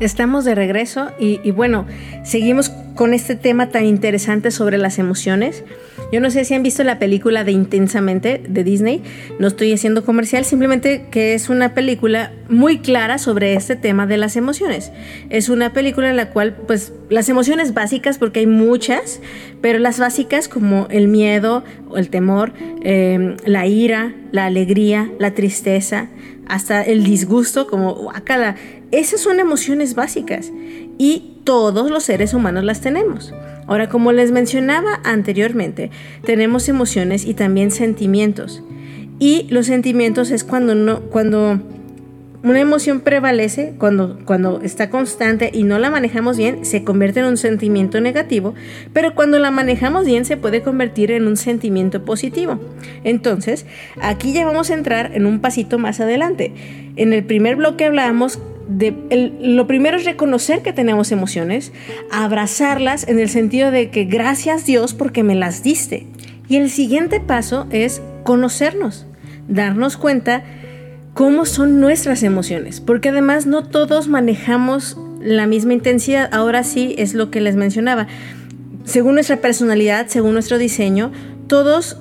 Estamos 0.06 0.44
de 0.44 0.54
regreso 0.54 1.08
y, 1.18 1.50
bueno, 1.50 1.84
seguimos 2.22 2.68
con 2.94 3.12
este 3.12 3.34
tema 3.34 3.70
tan 3.70 3.84
interesante 3.86 4.52
sobre 4.52 4.78
las 4.78 5.00
emociones. 5.00 5.64
Yo 6.12 6.20
no 6.20 6.30
sé 6.30 6.44
si 6.44 6.54
han 6.54 6.62
visto 6.62 6.84
la 6.84 7.00
película 7.00 7.42
de 7.42 7.50
Intensamente 7.50 8.40
de 8.48 8.62
Disney, 8.62 9.02
no 9.40 9.48
estoy 9.48 9.72
haciendo 9.72 10.04
comercial, 10.04 10.44
simplemente 10.44 11.06
que 11.10 11.34
es 11.34 11.48
una 11.48 11.74
película 11.74 12.30
muy 12.48 12.78
clara 12.78 13.18
sobre 13.18 13.54
este 13.54 13.74
tema 13.74 14.06
de 14.06 14.16
las 14.16 14.36
emociones. 14.36 14.92
Es 15.28 15.48
una 15.48 15.72
película 15.72 16.08
en 16.08 16.16
la 16.16 16.30
cual, 16.30 16.54
pues, 16.54 16.92
las 17.10 17.28
emociones 17.28 17.74
básicas, 17.74 18.18
porque 18.18 18.38
hay 18.40 18.46
muchas, 18.46 19.20
pero 19.60 19.80
las 19.80 19.98
básicas 19.98 20.46
como 20.46 20.86
el 20.88 21.08
miedo, 21.08 21.64
el 21.96 22.10
temor, 22.10 22.52
eh, 22.84 23.36
la 23.44 23.66
ira, 23.66 24.14
la 24.30 24.44
alegría, 24.44 25.10
la 25.18 25.32
tristeza, 25.32 26.10
hasta 26.46 26.82
el 26.82 27.04
disgusto, 27.04 27.66
como 27.66 27.94
guacala, 27.94 28.56
esas 28.90 29.20
son 29.20 29.40
emociones 29.40 29.94
básicas 29.94 30.52
y 30.98 31.40
todos 31.44 31.90
los 31.90 32.04
seres 32.04 32.34
humanos 32.34 32.64
las 32.64 32.80
tenemos. 32.80 33.32
Ahora, 33.66 33.88
como 33.88 34.12
les 34.12 34.30
mencionaba 34.30 35.00
anteriormente, 35.04 35.90
tenemos 36.24 36.68
emociones 36.68 37.24
y 37.24 37.34
también 37.34 37.70
sentimientos. 37.70 38.62
Y 39.18 39.46
los 39.50 39.66
sentimientos 39.66 40.30
es 40.30 40.44
cuando 40.44 40.74
no, 40.74 41.00
cuando 41.02 41.60
una 42.42 42.60
emoción 42.60 43.00
prevalece, 43.00 43.74
cuando, 43.78 44.18
cuando 44.24 44.60
está 44.62 44.90
constante 44.90 45.50
y 45.52 45.64
no 45.64 45.78
la 45.78 45.90
manejamos 45.90 46.36
bien, 46.36 46.64
se 46.64 46.84
convierte 46.84 47.20
en 47.20 47.26
un 47.26 47.36
sentimiento 47.36 48.00
negativo, 48.00 48.54
pero 48.92 49.14
cuando 49.14 49.38
la 49.38 49.50
manejamos 49.50 50.06
bien 50.06 50.24
se 50.24 50.36
puede 50.36 50.62
convertir 50.62 51.10
en 51.10 51.26
un 51.26 51.36
sentimiento 51.36 52.04
positivo. 52.04 52.60
Entonces, 53.04 53.66
aquí 54.00 54.32
ya 54.32 54.46
vamos 54.46 54.70
a 54.70 54.74
entrar 54.74 55.12
en 55.14 55.26
un 55.26 55.40
pasito 55.40 55.78
más 55.78 56.00
adelante. 56.00 56.52
En 56.96 57.12
el 57.12 57.24
primer 57.24 57.56
bloque 57.56 57.86
hablábamos 57.86 58.40
lo 58.68 59.66
primero 59.68 59.96
es 59.96 60.04
reconocer 60.04 60.62
que 60.62 60.72
tenemos 60.72 61.12
emociones, 61.12 61.72
abrazarlas 62.10 63.06
en 63.06 63.20
el 63.20 63.28
sentido 63.28 63.70
de 63.70 63.90
que 63.90 64.04
gracias 64.04 64.66
Dios 64.66 64.92
porque 64.92 65.22
me 65.22 65.36
las 65.36 65.62
diste. 65.62 66.06
Y 66.48 66.56
el 66.56 66.70
siguiente 66.70 67.20
paso 67.20 67.66
es 67.70 68.02
conocernos, 68.24 69.06
darnos 69.48 69.96
cuenta 69.96 70.42
cómo 71.16 71.46
son 71.46 71.80
nuestras 71.80 72.22
emociones, 72.22 72.82
porque 72.82 73.08
además 73.08 73.46
no 73.46 73.64
todos 73.64 74.06
manejamos 74.06 74.98
la 75.18 75.46
misma 75.46 75.72
intensidad. 75.72 76.28
Ahora 76.30 76.62
sí 76.62 76.94
es 76.98 77.14
lo 77.14 77.30
que 77.30 77.40
les 77.40 77.56
mencionaba. 77.56 78.06
Según 78.84 79.14
nuestra 79.14 79.38
personalidad, 79.38 80.08
según 80.08 80.34
nuestro 80.34 80.58
diseño, 80.58 81.12
todos 81.46 81.96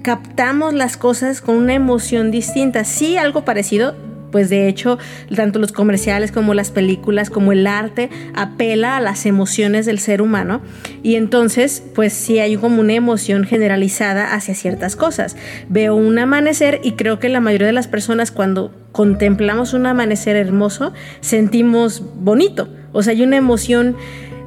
captamos 0.00 0.72
las 0.72 0.96
cosas 0.96 1.42
con 1.42 1.56
una 1.56 1.74
emoción 1.74 2.30
distinta. 2.30 2.84
Sí, 2.84 3.18
algo 3.18 3.44
parecido, 3.44 3.94
pues 4.34 4.50
de 4.50 4.66
hecho 4.66 4.98
tanto 5.36 5.60
los 5.60 5.70
comerciales 5.70 6.32
como 6.32 6.54
las 6.54 6.72
películas 6.72 7.30
como 7.30 7.52
el 7.52 7.68
arte 7.68 8.10
apela 8.34 8.96
a 8.96 9.00
las 9.00 9.26
emociones 9.26 9.86
del 9.86 10.00
ser 10.00 10.20
humano 10.20 10.60
y 11.04 11.14
entonces 11.14 11.84
pues 11.94 12.12
sí 12.14 12.40
hay 12.40 12.56
como 12.56 12.80
una 12.80 12.94
emoción 12.94 13.44
generalizada 13.44 14.34
hacia 14.34 14.56
ciertas 14.56 14.96
cosas. 14.96 15.36
Veo 15.68 15.94
un 15.94 16.18
amanecer 16.18 16.80
y 16.82 16.94
creo 16.94 17.20
que 17.20 17.28
la 17.28 17.38
mayoría 17.38 17.68
de 17.68 17.74
las 17.74 17.86
personas 17.86 18.32
cuando 18.32 18.74
contemplamos 18.90 19.72
un 19.72 19.86
amanecer 19.86 20.34
hermoso 20.34 20.92
sentimos 21.20 22.02
bonito, 22.16 22.68
o 22.90 23.04
sea 23.04 23.12
hay 23.12 23.22
una 23.22 23.36
emoción 23.36 23.94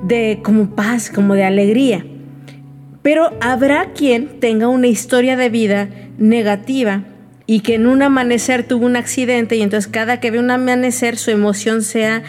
de 0.04 0.42
como 0.44 0.76
paz, 0.76 1.10
como 1.10 1.34
de 1.34 1.46
alegría. 1.46 2.06
Pero 3.04 3.32
habrá 3.40 3.94
quien 3.94 4.42
tenga 4.42 4.68
una 4.68 4.88
historia 4.88 5.38
de 5.38 5.48
vida 5.48 5.88
negativa 6.18 7.06
y 7.48 7.62
que 7.62 7.76
en 7.76 7.88
un 7.88 8.02
amanecer 8.02 8.68
tuvo 8.68 8.86
un 8.86 8.98
accidente 8.98 9.56
y 9.56 9.62
entonces 9.62 9.90
cada 9.90 10.20
que 10.20 10.30
ve 10.30 10.38
un 10.38 10.52
amanecer 10.52 11.18
su 11.18 11.32
emoción 11.32 11.82
sea 11.82 12.22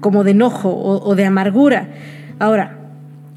como 0.00 0.24
de 0.24 0.32
enojo 0.32 0.74
o, 0.74 1.14
de 1.14 1.26
amargura. 1.26 1.90
Ahora, 2.40 2.78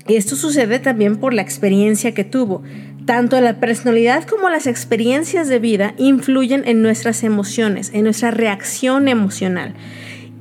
esto 0.08 0.36
sucede 0.36 0.80
también 0.80 1.18
por 1.18 1.34
la 1.34 1.42
experiencia 1.42 2.14
que 2.14 2.24
tuvo. 2.24 2.64
Tanto 3.06 3.40
la 3.40 3.60
personalidad 3.60 4.24
como 4.24 4.50
las 4.50 4.66
experiencias 4.66 5.48
de 5.48 5.60
vida 5.60 5.94
influyen 5.98 6.64
en 6.66 6.82
nuestras 6.82 7.24
emociones, 7.24 7.92
en 7.94 8.06
nuestra 8.06 8.32
reacción 8.32 9.08
emocional. 9.08 9.76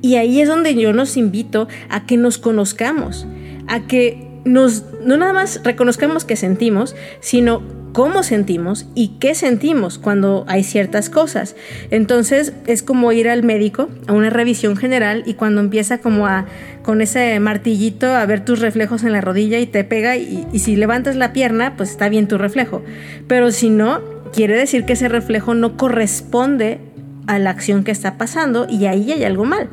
Y 0.01 0.15
ahí 0.15 0.41
es 0.41 0.47
donde 0.47 0.73
yo 0.75 0.93
nos 0.93 1.17
invito 1.17 1.67
a 1.89 2.05
que 2.05 2.17
nos 2.17 2.37
conozcamos, 2.39 3.27
a 3.67 3.81
que 3.81 4.24
nos, 4.45 4.83
no 5.03 5.17
nada 5.17 5.33
más 5.33 5.61
reconozcamos 5.63 6.23
que 6.23 6.35
sentimos, 6.35 6.95
sino 7.19 7.63
cómo 7.91 8.23
sentimos 8.23 8.87
y 8.93 9.17
qué 9.19 9.35
sentimos 9.35 9.97
cuando 9.97 10.45
hay 10.47 10.63
ciertas 10.63 11.09
cosas. 11.09 11.55
Entonces 11.91 12.53
es 12.67 12.83
como 12.83 13.11
ir 13.11 13.27
al 13.27 13.41
médico 13.41 13.89
a 14.07 14.13
una 14.13 14.29
revisión 14.29 14.75
general 14.77 15.23
y 15.25 15.33
cuando 15.33 15.61
empieza 15.61 15.97
como 15.97 16.27
a 16.27 16.45
con 16.83 17.01
ese 17.01 17.39
martillito 17.39 18.13
a 18.13 18.25
ver 18.25 18.45
tus 18.45 18.59
reflejos 18.59 19.03
en 19.03 19.13
la 19.13 19.21
rodilla 19.21 19.59
y 19.59 19.65
te 19.65 19.83
pega 19.83 20.17
y, 20.17 20.45
y 20.51 20.59
si 20.59 20.75
levantas 20.75 21.15
la 21.15 21.33
pierna 21.33 21.75
pues 21.75 21.89
está 21.89 22.09
bien 22.09 22.27
tu 22.27 22.37
reflejo. 22.37 22.83
Pero 23.27 23.51
si 23.51 23.69
no, 23.69 24.01
quiere 24.33 24.55
decir 24.57 24.85
que 24.85 24.93
ese 24.93 25.07
reflejo 25.07 25.53
no 25.53 25.77
corresponde 25.77 26.81
a 27.27 27.39
la 27.39 27.49
acción 27.49 27.83
que 27.83 27.91
está 27.91 28.17
pasando 28.17 28.67
y 28.69 28.85
ahí 28.85 29.11
hay 29.11 29.23
algo 29.23 29.45
mal 29.45 29.69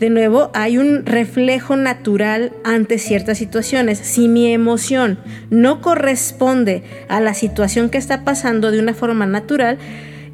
de 0.00 0.08
nuevo, 0.08 0.50
hay 0.54 0.78
un 0.78 1.04
reflejo 1.04 1.76
natural 1.76 2.52
ante 2.64 2.98
ciertas 2.98 3.36
situaciones. 3.36 3.98
Si 3.98 4.28
mi 4.28 4.50
emoción 4.50 5.18
no 5.50 5.82
corresponde 5.82 6.82
a 7.08 7.20
la 7.20 7.34
situación 7.34 7.90
que 7.90 7.98
está 7.98 8.24
pasando 8.24 8.70
de 8.70 8.78
una 8.78 8.94
forma 8.94 9.26
natural, 9.26 9.76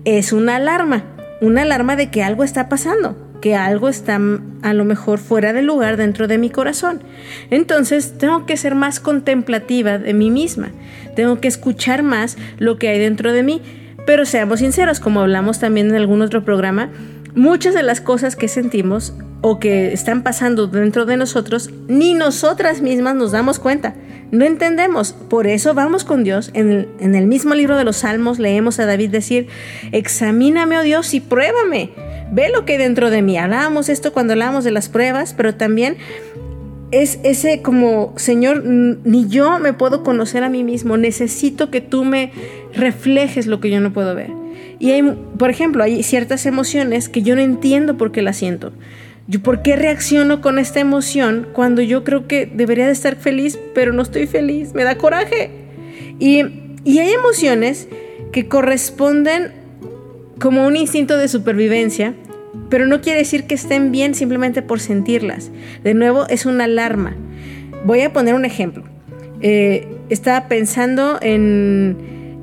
es 0.04 0.32
una 0.32 0.56
alarma, 0.56 1.02
una 1.40 1.62
alarma 1.62 1.96
de 1.96 2.10
que 2.10 2.22
algo 2.22 2.44
está 2.44 2.68
pasando, 2.68 3.16
que 3.40 3.56
algo 3.56 3.88
está 3.88 4.20
a 4.62 4.72
lo 4.72 4.84
mejor 4.84 5.18
fuera 5.18 5.52
de 5.52 5.62
lugar 5.62 5.96
dentro 5.96 6.28
de 6.28 6.38
mi 6.38 6.48
corazón. 6.48 7.02
Entonces, 7.50 8.16
tengo 8.18 8.46
que 8.46 8.56
ser 8.56 8.76
más 8.76 9.00
contemplativa 9.00 9.98
de 9.98 10.14
mí 10.14 10.30
misma, 10.30 10.70
tengo 11.16 11.40
que 11.40 11.48
escuchar 11.48 12.04
más 12.04 12.38
lo 12.58 12.78
que 12.78 12.88
hay 12.88 13.00
dentro 13.00 13.32
de 13.32 13.42
mí. 13.42 13.60
Pero 14.06 14.24
seamos 14.24 14.60
sinceros, 14.60 15.00
como 15.00 15.20
hablamos 15.20 15.58
también 15.58 15.88
en 15.88 15.96
algún 15.96 16.22
otro 16.22 16.44
programa, 16.44 16.90
muchas 17.36 17.74
de 17.74 17.84
las 17.84 18.00
cosas 18.00 18.34
que 18.34 18.48
sentimos 18.48 19.12
o 19.42 19.60
que 19.60 19.92
están 19.92 20.22
pasando 20.24 20.66
dentro 20.66 21.06
de 21.06 21.16
nosotros, 21.16 21.70
ni 21.86 22.14
nosotras 22.14 22.80
mismas 22.80 23.14
nos 23.14 23.30
damos 23.30 23.60
cuenta. 23.60 23.94
No 24.32 24.44
entendemos. 24.44 25.12
Por 25.12 25.46
eso 25.46 25.72
vamos 25.74 26.02
con 26.02 26.24
Dios. 26.24 26.50
En 26.54 26.88
el, 26.98 27.26
mismo 27.26 27.54
libro 27.54 27.76
de 27.76 27.84
los 27.84 27.98
Salmos 27.98 28.40
leemos 28.40 28.80
a 28.80 28.86
David 28.86 29.10
decir, 29.10 29.46
examíname, 29.92 30.78
oh 30.78 30.82
Dios, 30.82 31.14
y 31.14 31.20
pruébame. 31.20 31.90
Ve 32.32 32.48
lo 32.48 32.64
que 32.64 32.72
hay 32.72 32.78
dentro 32.78 33.10
de 33.10 33.22
mí. 33.22 33.38
Hablábamos 33.38 33.88
esto 33.88 34.12
cuando 34.12 34.32
hablábamos 34.32 34.64
de 34.64 34.72
las 34.72 34.88
pruebas, 34.88 35.32
pero 35.32 35.54
también 35.54 35.96
es 36.90 37.20
ese 37.22 37.62
como, 37.62 38.14
Señor, 38.16 38.64
ni 38.64 39.28
yo 39.28 39.60
me 39.60 39.74
puedo 39.74 40.02
conocer 40.02 40.42
a 40.42 40.48
mí 40.48 40.64
mismo. 40.64 40.96
Necesito 40.96 41.70
que 41.70 41.80
tú 41.80 42.04
me 42.04 42.32
reflejes 42.74 43.46
lo 43.46 43.60
que 43.60 43.70
yo 43.70 43.80
no 43.80 43.92
puedo 43.92 44.14
ver. 44.14 44.45
Y 44.78 44.90
hay, 44.90 45.02
por 45.38 45.50
ejemplo, 45.50 45.82
hay 45.82 46.02
ciertas 46.02 46.46
emociones 46.46 47.08
que 47.08 47.22
yo 47.22 47.34
no 47.34 47.42
entiendo 47.42 47.96
por 47.96 48.12
qué 48.12 48.22
las 48.22 48.36
siento. 48.36 48.72
Yo, 49.28 49.40
¿Por 49.40 49.62
qué 49.62 49.74
reacciono 49.76 50.40
con 50.40 50.58
esta 50.58 50.80
emoción 50.80 51.48
cuando 51.52 51.82
yo 51.82 52.04
creo 52.04 52.28
que 52.28 52.46
debería 52.46 52.86
de 52.86 52.92
estar 52.92 53.16
feliz, 53.16 53.58
pero 53.74 53.92
no 53.92 54.02
estoy 54.02 54.26
feliz? 54.26 54.74
Me 54.74 54.84
da 54.84 54.96
coraje. 54.96 55.50
Y, 56.18 56.44
y 56.84 56.98
hay 56.98 57.10
emociones 57.12 57.88
que 58.32 58.46
corresponden 58.48 59.52
como 60.38 60.66
un 60.66 60.76
instinto 60.76 61.16
de 61.16 61.28
supervivencia, 61.28 62.14
pero 62.68 62.86
no 62.86 63.00
quiere 63.00 63.20
decir 63.20 63.44
que 63.44 63.54
estén 63.54 63.90
bien 63.90 64.14
simplemente 64.14 64.62
por 64.62 64.80
sentirlas. 64.80 65.50
De 65.82 65.94
nuevo, 65.94 66.26
es 66.28 66.46
una 66.46 66.64
alarma. 66.64 67.16
Voy 67.84 68.02
a 68.02 68.12
poner 68.12 68.34
un 68.34 68.44
ejemplo. 68.44 68.84
Eh, 69.40 69.88
estaba 70.08 70.48
pensando 70.48 71.18
en, 71.20 71.96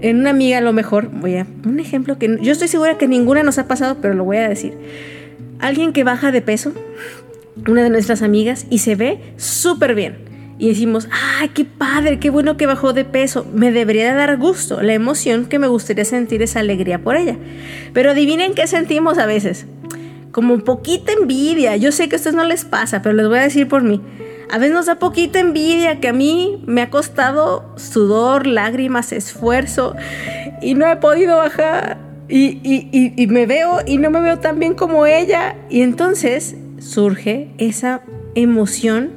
en, 0.04 0.20
una 0.20 0.30
amiga, 0.30 0.62
lo 0.62 0.74
mejor, 0.74 1.10
voy 1.12 1.38
a 1.38 1.48
un 1.66 1.80
ejemplo 1.80 2.20
que 2.20 2.38
yo 2.42 2.52
estoy 2.52 2.68
segura 2.68 2.98
que 2.98 3.08
ninguna 3.08 3.42
nos 3.42 3.58
ha 3.58 3.68
pasado, 3.68 3.98
pero 4.02 4.14
lo 4.14 4.24
voy 4.24 4.38
a 4.38 4.48
decir 4.48 4.74
alguien 5.64 5.94
que 5.94 6.04
baja 6.04 6.32
de 6.32 6.42
peso, 6.42 6.74
una 7.68 7.84
de 7.84 7.90
nuestras 7.90 8.22
amigas, 8.22 8.66
y 8.70 8.80
se 8.80 8.96
ve 8.96 9.20
súper 9.38 9.96
bien. 9.96 10.18
Y 10.60 10.68
decimos, 10.70 11.08
¡ay, 11.40 11.50
qué 11.50 11.66
padre! 11.66 12.20
¡Qué 12.20 12.30
bueno 12.30 12.58
que 12.58 12.68
bajó 12.68 12.94
de 12.94 13.06
peso! 13.06 13.46
Me 13.54 13.72
debería 13.72 14.12
de 14.12 14.18
dar 14.18 14.38
gusto. 14.38 14.82
La 14.82 14.94
emoción 14.94 15.46
que 15.46 15.60
me 15.60 15.68
gustaría 15.68 16.06
sentir 16.06 16.42
es 16.42 16.56
alegría 16.56 17.00
por 17.00 17.16
ella. 17.16 17.38
Pero 17.94 18.12
adivinen 18.12 18.54
qué 18.54 18.68
sentimos 18.68 19.18
a 19.18 19.26
veces. 19.26 19.66
Como 20.32 20.54
un 20.54 20.62
poquita 20.62 21.12
envidia. 21.12 21.76
Yo 21.76 21.92
sé 21.92 22.08
que 22.08 22.16
a 22.16 22.18
ustedes 22.18 22.36
no 22.36 22.44
les 22.44 22.66
pasa, 22.66 23.02
pero 23.02 23.16
les 23.16 23.28
voy 23.28 23.40
a 23.40 23.44
decir 23.44 23.68
por 23.68 23.84
mí. 23.84 24.02
A 24.54 24.60
veces 24.60 24.76
nos 24.76 24.86
da 24.86 25.00
poquita 25.00 25.40
envidia 25.40 26.00
que 26.00 26.10
a 26.10 26.14
mí 26.14 26.62
me 26.68 26.84
ha 26.84 26.92
costado 26.92 27.66
sudor, 27.76 28.46
lágrimas, 28.46 29.12
esfuerzo 29.12 29.96
y 30.62 30.76
no 30.76 30.88
he 30.92 30.96
podido 30.98 31.38
bajar. 31.38 31.98
Y, 32.30 33.26
me 33.32 33.48
veo 33.48 33.80
y 33.84 33.98
no 33.98 34.12
me 34.12 34.22
veo 34.22 34.38
tan 34.38 34.60
bien 34.60 34.76
como 34.76 35.08
ella. 35.08 35.56
Y 35.72 35.82
entonces 35.82 36.56
surge 36.78 37.50
esa 37.58 38.04
emoción 38.36 39.10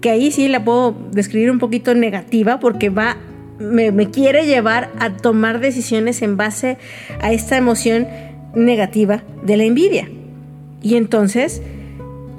que 0.00 0.08
ahí 0.08 0.30
sí 0.30 0.48
la 0.48 0.64
puedo 0.64 0.96
describir 1.12 1.50
un 1.50 1.58
poquito 1.58 1.94
negativa 1.94 2.58
porque 2.58 2.88
va, 2.88 3.18
me, 3.58 3.92
me 3.92 4.08
quiere 4.08 4.46
llevar 4.46 4.88
a 4.98 5.14
tomar 5.14 5.60
decisiones 5.60 6.22
en 6.22 6.38
base 6.38 6.78
a 7.20 7.32
esta 7.32 7.58
emoción 7.58 8.08
negativa 8.54 9.24
de 9.42 9.58
la 9.58 9.64
envidia. 9.64 10.08
Y 10.80 10.96
entonces 10.96 11.60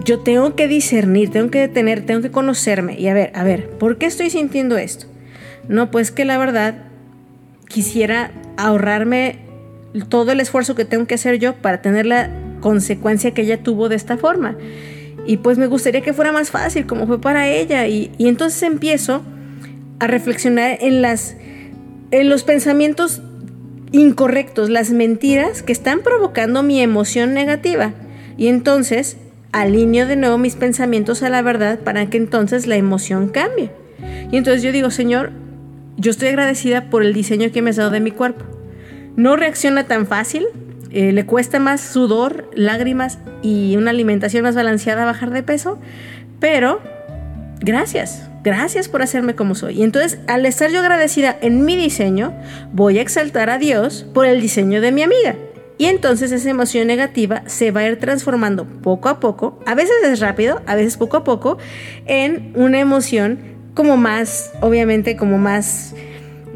yo 0.04 0.20
tengo 0.20 0.56
que 0.56 0.68
discernir, 0.68 1.30
tengo 1.30 1.52
que 1.52 1.60
detener, 1.60 2.06
tengo 2.06 2.22
que 2.22 2.32
conocerme 2.32 3.00
y 3.00 3.08
a 3.08 3.14
ver, 3.14 3.32
a 3.36 3.44
ver, 3.44 3.70
¿por 3.70 3.98
qué 3.98 4.06
estoy 4.06 4.30
sintiendo 4.30 4.78
esto? 4.78 5.06
No, 5.68 5.92
pues 5.92 6.12
que 6.12 6.26
la 6.26 6.38
verdad 6.38 6.76
quisiera 7.68 8.32
ahorrarme 8.58 9.40
todo 10.10 10.32
el 10.32 10.40
esfuerzo 10.40 10.76
que 10.76 10.86
tengo 10.86 11.06
que 11.06 11.16
hacer 11.16 11.40
yo 11.40 11.56
para 11.56 11.82
tener 11.82 12.06
la 12.06 12.30
consecuencia 12.60 13.34
que 13.34 13.42
ella 13.42 13.62
tuvo 13.64 13.90
de 13.90 13.96
esta 13.96 14.18
forma. 14.18 14.58
Y 15.26 15.38
pues 15.38 15.58
me 15.58 15.68
gustaría 15.68 16.02
que 16.02 16.14
fuera 16.14 16.32
más 16.32 16.50
fácil, 16.50 16.86
como 16.86 17.08
fue 17.08 17.22
para 17.22 17.48
ella. 17.48 17.88
Y, 17.88 18.12
entonces 18.20 18.64
empiezo 18.64 19.22
a 20.00 20.08
reflexionar 20.08 20.78
en, 20.82 21.02
las, 21.02 21.36
en 22.12 22.30
los 22.30 22.44
pensamientos 22.44 23.22
incorrectos, 23.92 24.70
las 24.70 24.92
mentiras 24.92 25.64
que 25.64 25.74
están 25.74 26.00
provocando 26.00 26.64
mi 26.64 26.82
emoción 26.82 27.34
negativa. 27.34 27.94
Y 28.38 28.48
entonces 28.48 29.18
alineo 29.52 30.08
de 30.08 30.16
nuevo 30.16 30.38
mis 30.38 30.56
pensamientos 30.56 31.24
a 31.24 31.30
la 31.30 31.42
verdad 31.42 31.80
para 31.80 32.10
que 32.10 32.18
entonces 32.18 32.68
la 32.68 32.76
emoción 32.76 33.30
cambie. 33.30 33.72
Y 34.32 34.38
entonces 34.38 34.64
yo 34.64 34.72
digo, 34.72 34.92
Señor, 34.92 35.32
yo 35.98 36.12
estoy 36.12 36.30
agradecida 36.30 36.90
por 36.90 37.04
el 37.04 37.14
diseño 37.14 37.52
que 37.52 37.62
me 37.62 37.70
has 37.70 37.76
dado 37.76 37.90
de 37.90 38.00
mi 38.00 38.12
cuerpo. 38.12 38.46
No 39.16 39.36
reacciona 39.36 39.86
tan 39.86 40.08
fácil, 40.08 40.46
eh, 40.92 41.12
le 41.12 41.26
cuesta 41.26 41.60
más 41.60 41.82
sudor, 41.82 42.50
lágrimas 42.56 43.20
y 43.42 43.76
una 43.78 43.92
alimentación 43.92 44.44
más 44.44 44.56
balanceada 44.56 45.06
bajar 45.06 45.32
de 45.32 45.44
peso, 45.44 45.80
pero 46.40 46.82
gracias, 47.60 48.30
gracias 48.44 48.88
por 48.88 49.02
hacerme 49.02 49.36
como 49.36 49.56
soy. 49.56 49.80
Y 49.80 49.84
entonces, 49.84 50.20
al 50.28 50.46
estar 50.46 50.72
yo 50.72 50.80
agradecida 50.80 51.38
en 51.42 51.66
mi 51.66 51.76
diseño, 51.76 52.34
voy 52.72 53.00
a 53.00 53.02
exaltar 53.02 53.50
a 53.50 53.58
Dios 53.58 54.06
por 54.14 54.26
el 54.26 54.42
diseño 54.42 54.82
de 54.82 54.92
mi 54.92 55.04
amiga. 55.04 55.36
Y 55.78 55.86
entonces 55.86 56.32
esa 56.32 56.50
emoción 56.50 56.88
negativa 56.88 57.44
se 57.48 57.72
va 57.72 57.82
a 57.82 57.88
ir 57.88 58.00
transformando 58.00 58.66
poco 58.66 59.10
a 59.10 59.20
poco, 59.20 59.60
a 59.66 59.74
veces 59.74 59.96
es 60.04 60.20
rápido, 60.20 60.62
a 60.68 60.76
veces 60.76 60.98
poco 60.98 61.18
a 61.18 61.24
poco, 61.24 61.58
en 62.06 62.52
una 62.56 62.80
emoción 62.80 63.40
como 63.74 63.98
más, 63.98 64.52
obviamente 64.62 65.16
como 65.16 65.38
más 65.38 65.96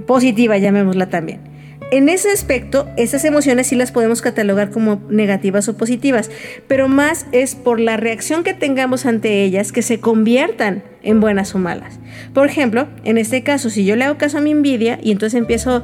positiva, 0.06 0.58
llamémosla 0.58 1.10
también. 1.10 1.56
En 1.92 2.10
ese 2.10 2.32
aspecto, 2.32 2.88
esas 2.98 3.24
emociones 3.26 3.68
sí 3.68 3.76
las 3.76 3.92
podemos 3.92 4.24
catalogar 4.24 4.72
como 4.72 5.04
negativas 5.10 5.70
o 5.70 5.78
positivas, 5.78 6.32
pero 6.68 6.88
más 6.88 7.28
es 7.32 7.54
por 7.54 7.80
la 7.80 7.96
reacción 7.96 8.44
que 8.44 8.56
tengamos 8.56 9.06
ante 9.06 9.44
ellas 9.44 9.72
que 9.72 9.84
se 9.84 10.00
conviertan 10.00 10.84
en 11.04 11.22
buenas 11.22 11.54
o 11.54 11.60
malas. 11.60 12.00
Por 12.34 12.48
ejemplo, 12.48 12.88
en 13.04 13.20
este 13.20 13.44
caso, 13.44 13.70
si 13.70 13.86
yo 13.86 13.96
le 13.96 14.06
hago 14.06 14.18
caso 14.18 14.40
a 14.40 14.42
mi 14.42 14.52
envidia 14.52 15.00
y 15.02 15.12
entonces 15.12 15.38
empiezo 15.38 15.84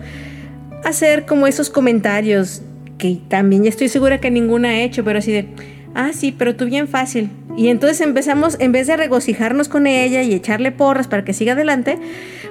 a 0.84 0.90
hacer 0.90 1.28
como 1.28 1.46
esos 1.46 1.70
comentarios 1.70 2.64
que 3.02 3.18
también 3.28 3.64
ya 3.64 3.70
estoy 3.70 3.90
segura 3.90 4.20
que 4.20 4.30
ninguna 4.30 4.70
ha 4.70 4.82
hecho, 4.84 5.04
pero 5.04 5.18
así 5.18 5.32
de, 5.32 5.48
ah, 5.96 6.12
sí, 6.14 6.32
pero 6.38 6.56
tú 6.56 6.66
bien 6.66 6.88
fácil. 6.88 7.32
Y 7.58 7.70
entonces 7.70 8.00
empezamos, 8.00 8.58
en 8.60 8.72
vez 8.72 8.86
de 8.86 8.96
regocijarnos 8.96 9.70
con 9.70 9.88
ella 9.88 10.22
y 10.22 10.36
echarle 10.36 10.72
porras 10.72 11.08
para 11.08 11.26
que 11.26 11.34
siga 11.34 11.54
adelante, 11.54 11.98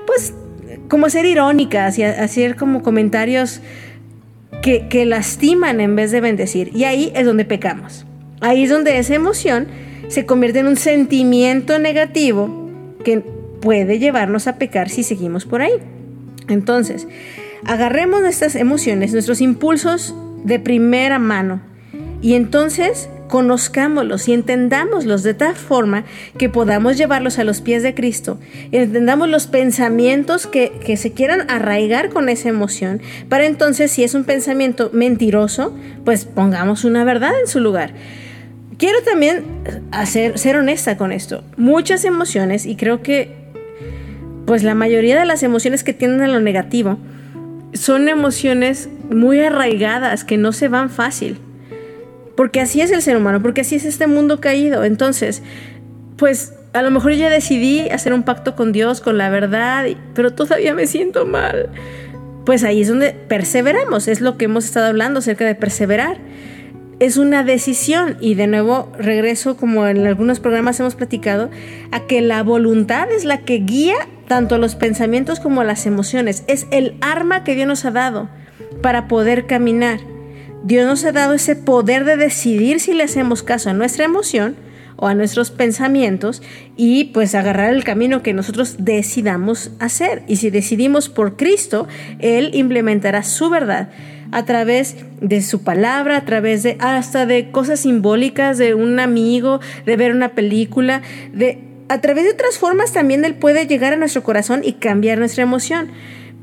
pues 0.08 0.34
como 0.88 1.08
ser 1.08 1.24
irónicas 1.24 1.98
y 1.98 2.02
hacer 2.02 2.56
como 2.56 2.82
comentarios 2.82 3.60
que, 4.60 4.88
que 4.88 5.06
lastiman 5.06 5.80
en 5.80 5.94
vez 5.94 6.10
de 6.10 6.20
bendecir. 6.20 6.72
Y 6.74 6.82
ahí 6.82 7.12
es 7.14 7.24
donde 7.24 7.44
pecamos. 7.44 8.04
Ahí 8.40 8.64
es 8.64 8.70
donde 8.70 8.98
esa 8.98 9.14
emoción 9.14 9.68
se 10.08 10.26
convierte 10.26 10.58
en 10.58 10.66
un 10.66 10.76
sentimiento 10.76 11.78
negativo 11.78 12.68
que 13.04 13.20
puede 13.60 14.00
llevarnos 14.00 14.48
a 14.48 14.56
pecar 14.56 14.88
si 14.88 15.04
seguimos 15.04 15.44
por 15.44 15.62
ahí. 15.62 15.74
Entonces, 16.48 17.06
agarremos 17.64 18.20
nuestras 18.20 18.56
emociones, 18.56 19.12
nuestros 19.12 19.40
impulsos 19.40 20.12
de 20.44 20.58
primera 20.58 21.18
mano 21.18 21.60
y 22.22 22.34
entonces 22.34 23.08
conozcámoslos 23.28 24.28
y 24.28 24.32
entendámoslos 24.32 25.22
de 25.22 25.34
tal 25.34 25.54
forma 25.54 26.04
que 26.36 26.48
podamos 26.48 26.98
llevarlos 26.98 27.38
a 27.38 27.44
los 27.44 27.60
pies 27.60 27.82
de 27.82 27.94
Cristo, 27.94 28.40
entendamos 28.72 29.28
los 29.28 29.46
pensamientos 29.46 30.46
que, 30.48 30.72
que, 30.84 30.96
se 30.96 31.12
quieran 31.12 31.48
arraigar 31.48 32.10
con 32.10 32.28
esa 32.28 32.48
emoción, 32.48 33.00
para 33.28 33.46
entonces 33.46 33.92
si 33.92 34.02
es 34.02 34.14
un 34.14 34.24
pensamiento 34.24 34.90
mentiroso, 34.92 35.74
pues 36.04 36.24
pongamos 36.24 36.84
una 36.84 37.04
verdad 37.04 37.30
en 37.40 37.46
su 37.46 37.60
lugar. 37.60 37.94
Quiero 38.78 39.00
también 39.02 39.44
hacer, 39.92 40.38
ser 40.38 40.56
honesta 40.56 40.96
con 40.96 41.12
esto. 41.12 41.44
Muchas 41.56 42.04
emociones, 42.04 42.66
y 42.66 42.76
creo 42.76 43.02
que 43.02 43.40
pues 44.46 44.64
la 44.64 44.74
mayoría 44.74 45.18
de 45.20 45.26
las 45.26 45.42
emociones 45.44 45.84
que 45.84 45.92
tienden 45.92 46.22
a 46.22 46.28
lo 46.28 46.40
negativo, 46.40 46.98
son 47.72 48.08
emociones 48.08 48.88
muy 49.10 49.40
arraigadas 49.40 50.24
que 50.24 50.36
no 50.36 50.52
se 50.52 50.68
van 50.68 50.90
fácil. 50.90 51.38
Porque 52.36 52.60
así 52.60 52.80
es 52.80 52.90
el 52.90 53.02
ser 53.02 53.16
humano, 53.16 53.42
porque 53.42 53.60
así 53.60 53.76
es 53.76 53.84
este 53.84 54.06
mundo 54.06 54.40
caído. 54.40 54.84
Entonces, 54.84 55.42
pues 56.16 56.54
a 56.72 56.82
lo 56.82 56.90
mejor 56.90 57.12
ya 57.12 57.30
decidí 57.30 57.88
hacer 57.90 58.12
un 58.12 58.22
pacto 58.22 58.54
con 58.54 58.72
Dios, 58.72 59.00
con 59.00 59.18
la 59.18 59.28
verdad, 59.30 59.86
pero 60.14 60.32
todavía 60.32 60.74
me 60.74 60.86
siento 60.86 61.26
mal. 61.26 61.68
Pues 62.46 62.64
ahí 62.64 62.82
es 62.82 62.88
donde 62.88 63.12
perseveramos, 63.12 64.08
es 64.08 64.20
lo 64.20 64.36
que 64.36 64.46
hemos 64.46 64.64
estado 64.64 64.86
hablando 64.86 65.18
acerca 65.18 65.44
de 65.44 65.54
perseverar. 65.54 66.18
Es 67.00 67.16
una 67.16 67.42
decisión 67.42 68.18
y 68.20 68.34
de 68.34 68.46
nuevo 68.46 68.92
regreso 68.98 69.56
como 69.56 69.86
en 69.86 70.06
algunos 70.06 70.38
programas 70.38 70.78
hemos 70.80 70.96
platicado 70.96 71.48
a 71.92 72.00
que 72.00 72.20
la 72.20 72.42
voluntad 72.42 73.10
es 73.10 73.24
la 73.24 73.38
que 73.38 73.56
guía 73.56 73.96
tanto 74.28 74.58
los 74.58 74.74
pensamientos 74.74 75.40
como 75.40 75.64
las 75.64 75.86
emociones. 75.86 76.44
Es 76.46 76.66
el 76.70 76.98
arma 77.00 77.42
que 77.42 77.54
Dios 77.54 77.66
nos 77.66 77.86
ha 77.86 77.90
dado 77.90 78.28
para 78.82 79.08
poder 79.08 79.46
caminar. 79.46 79.98
Dios 80.62 80.86
nos 80.86 81.02
ha 81.06 81.12
dado 81.12 81.32
ese 81.32 81.56
poder 81.56 82.04
de 82.04 82.18
decidir 82.18 82.80
si 82.80 82.92
le 82.92 83.04
hacemos 83.04 83.42
caso 83.42 83.70
a 83.70 83.72
nuestra 83.72 84.04
emoción 84.04 84.54
o 84.96 85.06
a 85.06 85.14
nuestros 85.14 85.50
pensamientos 85.50 86.42
y 86.76 87.04
pues 87.04 87.34
agarrar 87.34 87.72
el 87.72 87.82
camino 87.82 88.22
que 88.22 88.34
nosotros 88.34 88.76
decidamos 88.78 89.70
hacer. 89.78 90.22
Y 90.28 90.36
si 90.36 90.50
decidimos 90.50 91.08
por 91.08 91.38
Cristo, 91.38 91.88
Él 92.18 92.50
implementará 92.52 93.22
su 93.22 93.48
verdad 93.48 93.88
a 94.32 94.44
través 94.44 94.96
de 95.20 95.42
su 95.42 95.62
palabra, 95.62 96.16
a 96.16 96.24
través 96.24 96.62
de 96.62 96.76
hasta 96.80 97.26
de 97.26 97.50
cosas 97.50 97.80
simbólicas, 97.80 98.58
de 98.58 98.74
un 98.74 99.00
amigo, 99.00 99.60
de 99.86 99.96
ver 99.96 100.12
una 100.12 100.30
película, 100.30 101.02
de 101.32 101.58
a 101.88 102.00
través 102.00 102.24
de 102.24 102.30
otras 102.30 102.56
formas 102.56 102.92
también 102.92 103.24
Él 103.24 103.34
puede 103.34 103.66
llegar 103.66 103.92
a 103.92 103.96
nuestro 103.96 104.22
corazón 104.22 104.60
y 104.62 104.74
cambiar 104.74 105.18
nuestra 105.18 105.42
emoción. 105.42 105.88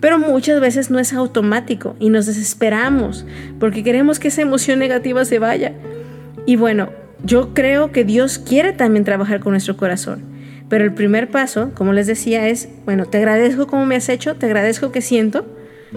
Pero 0.01 0.19
muchas 0.19 0.59
veces 0.59 0.91
no 0.91 0.99
es 0.99 1.13
automático 1.13 1.95
y 1.99 2.09
nos 2.09 2.25
desesperamos 2.25 3.25
porque 3.59 3.83
queremos 3.83 4.19
que 4.19 4.27
esa 4.27 4.41
emoción 4.41 4.77
negativa 4.77 5.25
se 5.25 5.39
vaya. 5.39 5.73
Y 6.45 6.55
bueno, 6.55 6.89
yo 7.23 7.53
creo 7.53 7.91
que 7.91 8.03
Dios 8.03 8.37
quiere 8.37 8.73
también 8.73 9.05
trabajar 9.05 9.39
con 9.39 9.53
nuestro 9.53 9.77
corazón. 9.77 10.21
Pero 10.69 10.83
el 10.83 10.93
primer 10.93 11.29
paso, 11.29 11.71
como 11.73 11.93
les 11.93 12.07
decía, 12.07 12.47
es, 12.47 12.69
bueno, 12.85 13.05
te 13.05 13.17
agradezco 13.17 13.67
como 13.67 13.85
me 13.85 13.95
has 13.95 14.09
hecho, 14.09 14.35
te 14.35 14.45
agradezco 14.45 14.91
que 14.91 15.01
siento, 15.01 15.45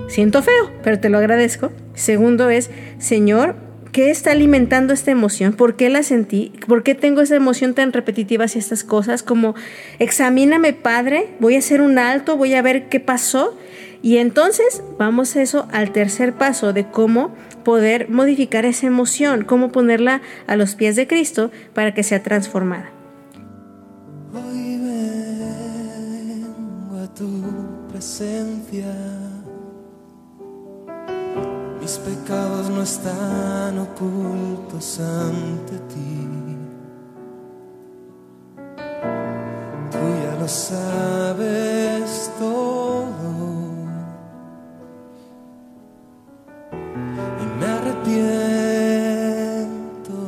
siento 0.08 0.42
feo, 0.42 0.70
pero 0.82 0.98
te 1.00 1.08
lo 1.08 1.18
agradezco. 1.18 1.72
Segundo 1.94 2.50
es, 2.50 2.70
Señor, 2.98 3.56
¿qué 3.92 4.10
está 4.10 4.32
alimentando 4.32 4.92
esta 4.92 5.10
emoción? 5.10 5.52
¿Por 5.52 5.76
qué 5.76 5.88
la 5.90 6.02
sentí? 6.02 6.52
¿Por 6.66 6.82
qué 6.82 6.94
tengo 6.94 7.20
esa 7.20 7.36
emoción 7.36 7.74
tan 7.74 7.92
repetitiva 7.92 8.44
hacia 8.44 8.58
estas 8.58 8.84
cosas? 8.84 9.22
Como, 9.22 9.54
examíname, 9.98 10.72
Padre, 10.72 11.28
voy 11.40 11.56
a 11.56 11.58
hacer 11.58 11.80
un 11.80 11.98
alto, 11.98 12.36
voy 12.36 12.54
a 12.54 12.62
ver 12.62 12.88
qué 12.88 13.00
pasó 13.00 13.56
y 14.02 14.16
entonces 14.16 14.82
vamos 14.98 15.36
a 15.36 15.42
eso 15.42 15.68
al 15.72 15.92
tercer 15.92 16.32
paso 16.32 16.72
de 16.72 16.86
cómo 16.88 17.34
poder 17.64 18.08
modificar 18.08 18.64
esa 18.64 18.86
emoción, 18.86 19.44
cómo 19.44 19.70
ponerla 19.72 20.22
a 20.46 20.56
los 20.56 20.74
pies 20.74 20.96
de 20.96 21.06
Cristo 21.06 21.50
para 21.74 21.92
que 21.92 22.02
sea 22.02 22.22
transformada. 22.22 22.90
Hoy 24.32 24.78
vengo 26.40 26.96
a 26.96 27.14
tu 27.14 27.28
presencia. 27.90 29.09
Mis 31.90 31.98
pecados 31.98 32.70
no 32.70 32.82
están 32.82 33.76
ocultos 33.80 35.00
ante 35.00 35.76
ti. 35.92 36.28
Tú 39.90 39.98
ya 39.98 40.36
lo 40.40 40.46
sabes 40.46 42.30
todo. 42.38 43.10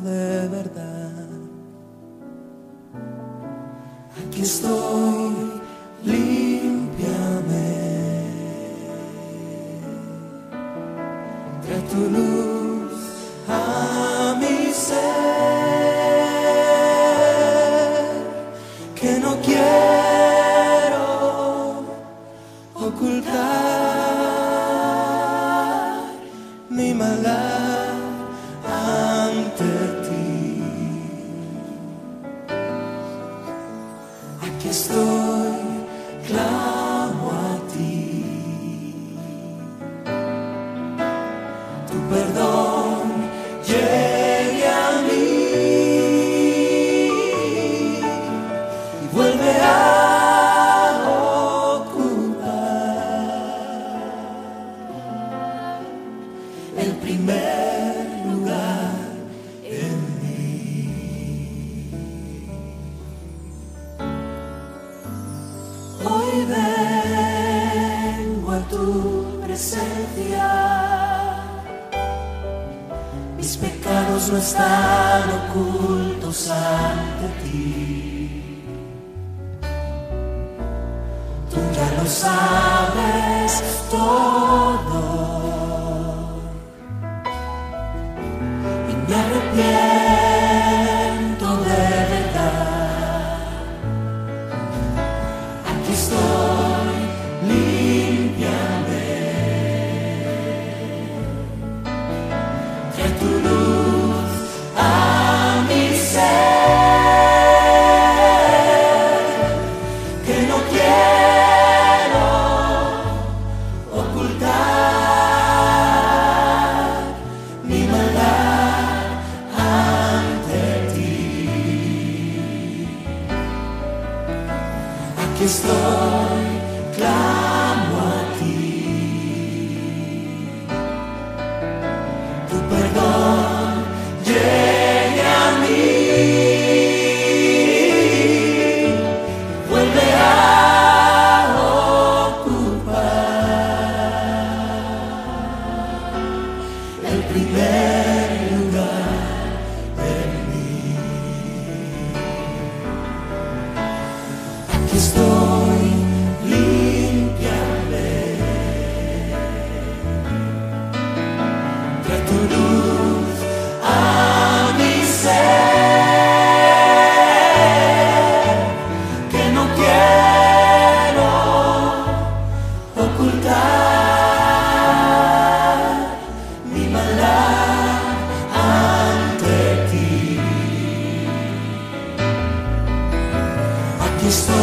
de 0.02 0.48
verdad. 0.48 1.28
Aquí 4.26 4.42
estoy, 4.42 5.31
dulu 11.92 12.51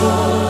Lord. 0.09 0.48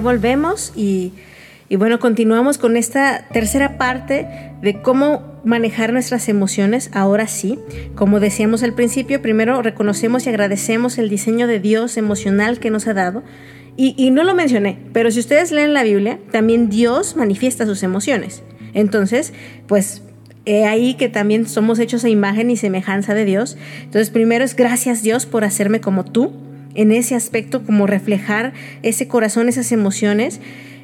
Volvemos 0.00 0.72
y, 0.76 1.12
bueno, 1.70 1.98
continuamos 1.98 2.58
con 2.58 2.76
esta 2.76 3.26
tercera 3.32 3.78
parte 3.78 4.26
de 4.62 4.82
cómo 4.82 5.40
manejar 5.44 5.92
nuestras 5.92 6.28
emociones. 6.28 6.90
Ahora 6.92 7.26
sí, 7.26 7.58
como 7.94 8.20
decíamos 8.20 8.62
al 8.62 8.74
principio, 8.74 9.22
primero 9.22 9.62
reconocemos 9.62 10.26
y 10.26 10.28
agradecemos 10.28 10.98
el 10.98 11.08
diseño 11.08 11.46
de 11.46 11.60
Dios 11.60 11.96
emocional 11.96 12.58
que 12.58 12.70
nos 12.70 12.86
ha 12.86 12.94
dado. 12.94 13.22
Y, 13.76 14.10
no 14.10 14.24
lo 14.24 14.34
mencioné, 14.34 14.78
pero 14.92 15.10
si 15.10 15.20
ustedes 15.20 15.52
leen 15.52 15.72
la 15.72 15.84
Biblia, 15.84 16.18
también 16.30 16.68
Dios 16.68 17.16
manifiesta 17.16 17.64
sus 17.64 17.82
emociones. 17.82 18.42
Entonces, 18.74 19.32
pues 19.66 20.02
He 20.46 20.64
ahí 20.64 20.94
que 20.94 21.10
también 21.10 21.46
somos 21.46 21.78
hechos 21.78 22.02
a 22.04 22.08
imagen 22.08 22.50
y 22.50 22.56
semejanza 22.56 23.12
de 23.14 23.26
Dios. 23.26 23.58
Entonces, 23.84 24.08
primero 24.10 24.42
es 24.42 24.56
gracias 24.56 25.02
Dios 25.02 25.26
por 25.26 25.44
hacerme 25.44 25.80
como 25.80 26.04
tú 26.04 26.32
en 26.74 26.92
ese 26.92 27.14
aspecto, 27.14 27.64
como 27.64 27.86
reflejar 27.86 28.52
ese 28.82 29.08
corazón, 29.08 29.48
esas 29.48 29.72
emociones. 29.72 30.40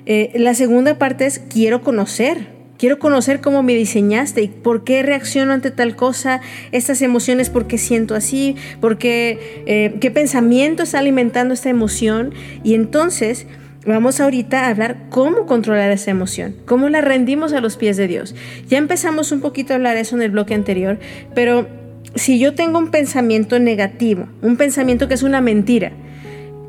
Eh, 0.06 0.32
la 0.34 0.54
segunda 0.54 0.98
parte 0.98 1.26
es 1.26 1.38
quiero 1.38 1.82
conocer, 1.82 2.48
quiero 2.78 2.98
conocer 2.98 3.40
cómo 3.40 3.62
me 3.62 3.74
diseñaste 3.74 4.42
y 4.42 4.48
por 4.48 4.84
qué 4.84 5.02
reacciono 5.02 5.52
ante 5.52 5.70
tal 5.70 5.96
cosa, 5.96 6.40
estas 6.72 7.02
emociones, 7.02 7.50
por 7.50 7.66
qué 7.66 7.78
siento 7.78 8.14
así, 8.14 8.56
por 8.80 8.98
qué, 8.98 9.64
eh, 9.66 9.96
qué 10.00 10.10
pensamiento 10.10 10.82
está 10.82 10.98
alimentando 10.98 11.54
esta 11.54 11.70
emoción. 11.70 12.34
Y 12.62 12.74
entonces 12.74 13.46
vamos 13.86 14.20
ahorita 14.20 14.66
a 14.66 14.68
hablar 14.70 15.08
cómo 15.10 15.46
controlar 15.46 15.90
esa 15.90 16.10
emoción, 16.10 16.56
cómo 16.66 16.88
la 16.88 17.00
rendimos 17.00 17.52
a 17.52 17.60
los 17.60 17.76
pies 17.76 17.96
de 17.96 18.08
Dios. 18.08 18.34
Ya 18.68 18.78
empezamos 18.78 19.32
un 19.32 19.40
poquito 19.40 19.72
a 19.72 19.76
hablar 19.76 19.96
eso 19.96 20.16
en 20.16 20.22
el 20.22 20.30
bloque 20.30 20.54
anterior, 20.54 20.98
pero 21.34 21.85
si 22.14 22.38
yo 22.38 22.54
tengo 22.54 22.78
un 22.78 22.90
pensamiento 22.90 23.58
negativo, 23.58 24.28
un 24.42 24.56
pensamiento 24.56 25.08
que 25.08 25.14
es 25.14 25.22
una 25.22 25.40
mentira, 25.40 25.92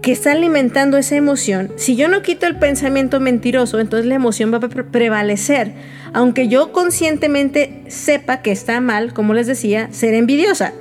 que 0.02 0.12
está 0.12 0.32
alimentando 0.32 0.98
esa 0.98 1.16
emoción, 1.16 1.72
si 1.76 1.96
yo 1.96 2.08
no 2.08 2.22
quito 2.22 2.46
el 2.48 2.58
pensamiento 2.58 3.20
mentiroso, 3.20 3.80
entonces 3.80 4.06
la 4.06 4.16
emoción 4.16 4.54
va 4.54 4.58
a 4.58 4.70
prevalecer, 4.92 5.74
aunque 6.14 6.48
yo 6.48 6.72
conscientemente 6.72 7.84
sepa 7.88 8.42
que 8.42 8.52
está 8.52 8.80
mal, 8.80 9.14
como 9.14 9.34
les 9.34 9.48
decía, 9.48 9.90
ser 9.92 10.14
envidiosa. 10.14 10.74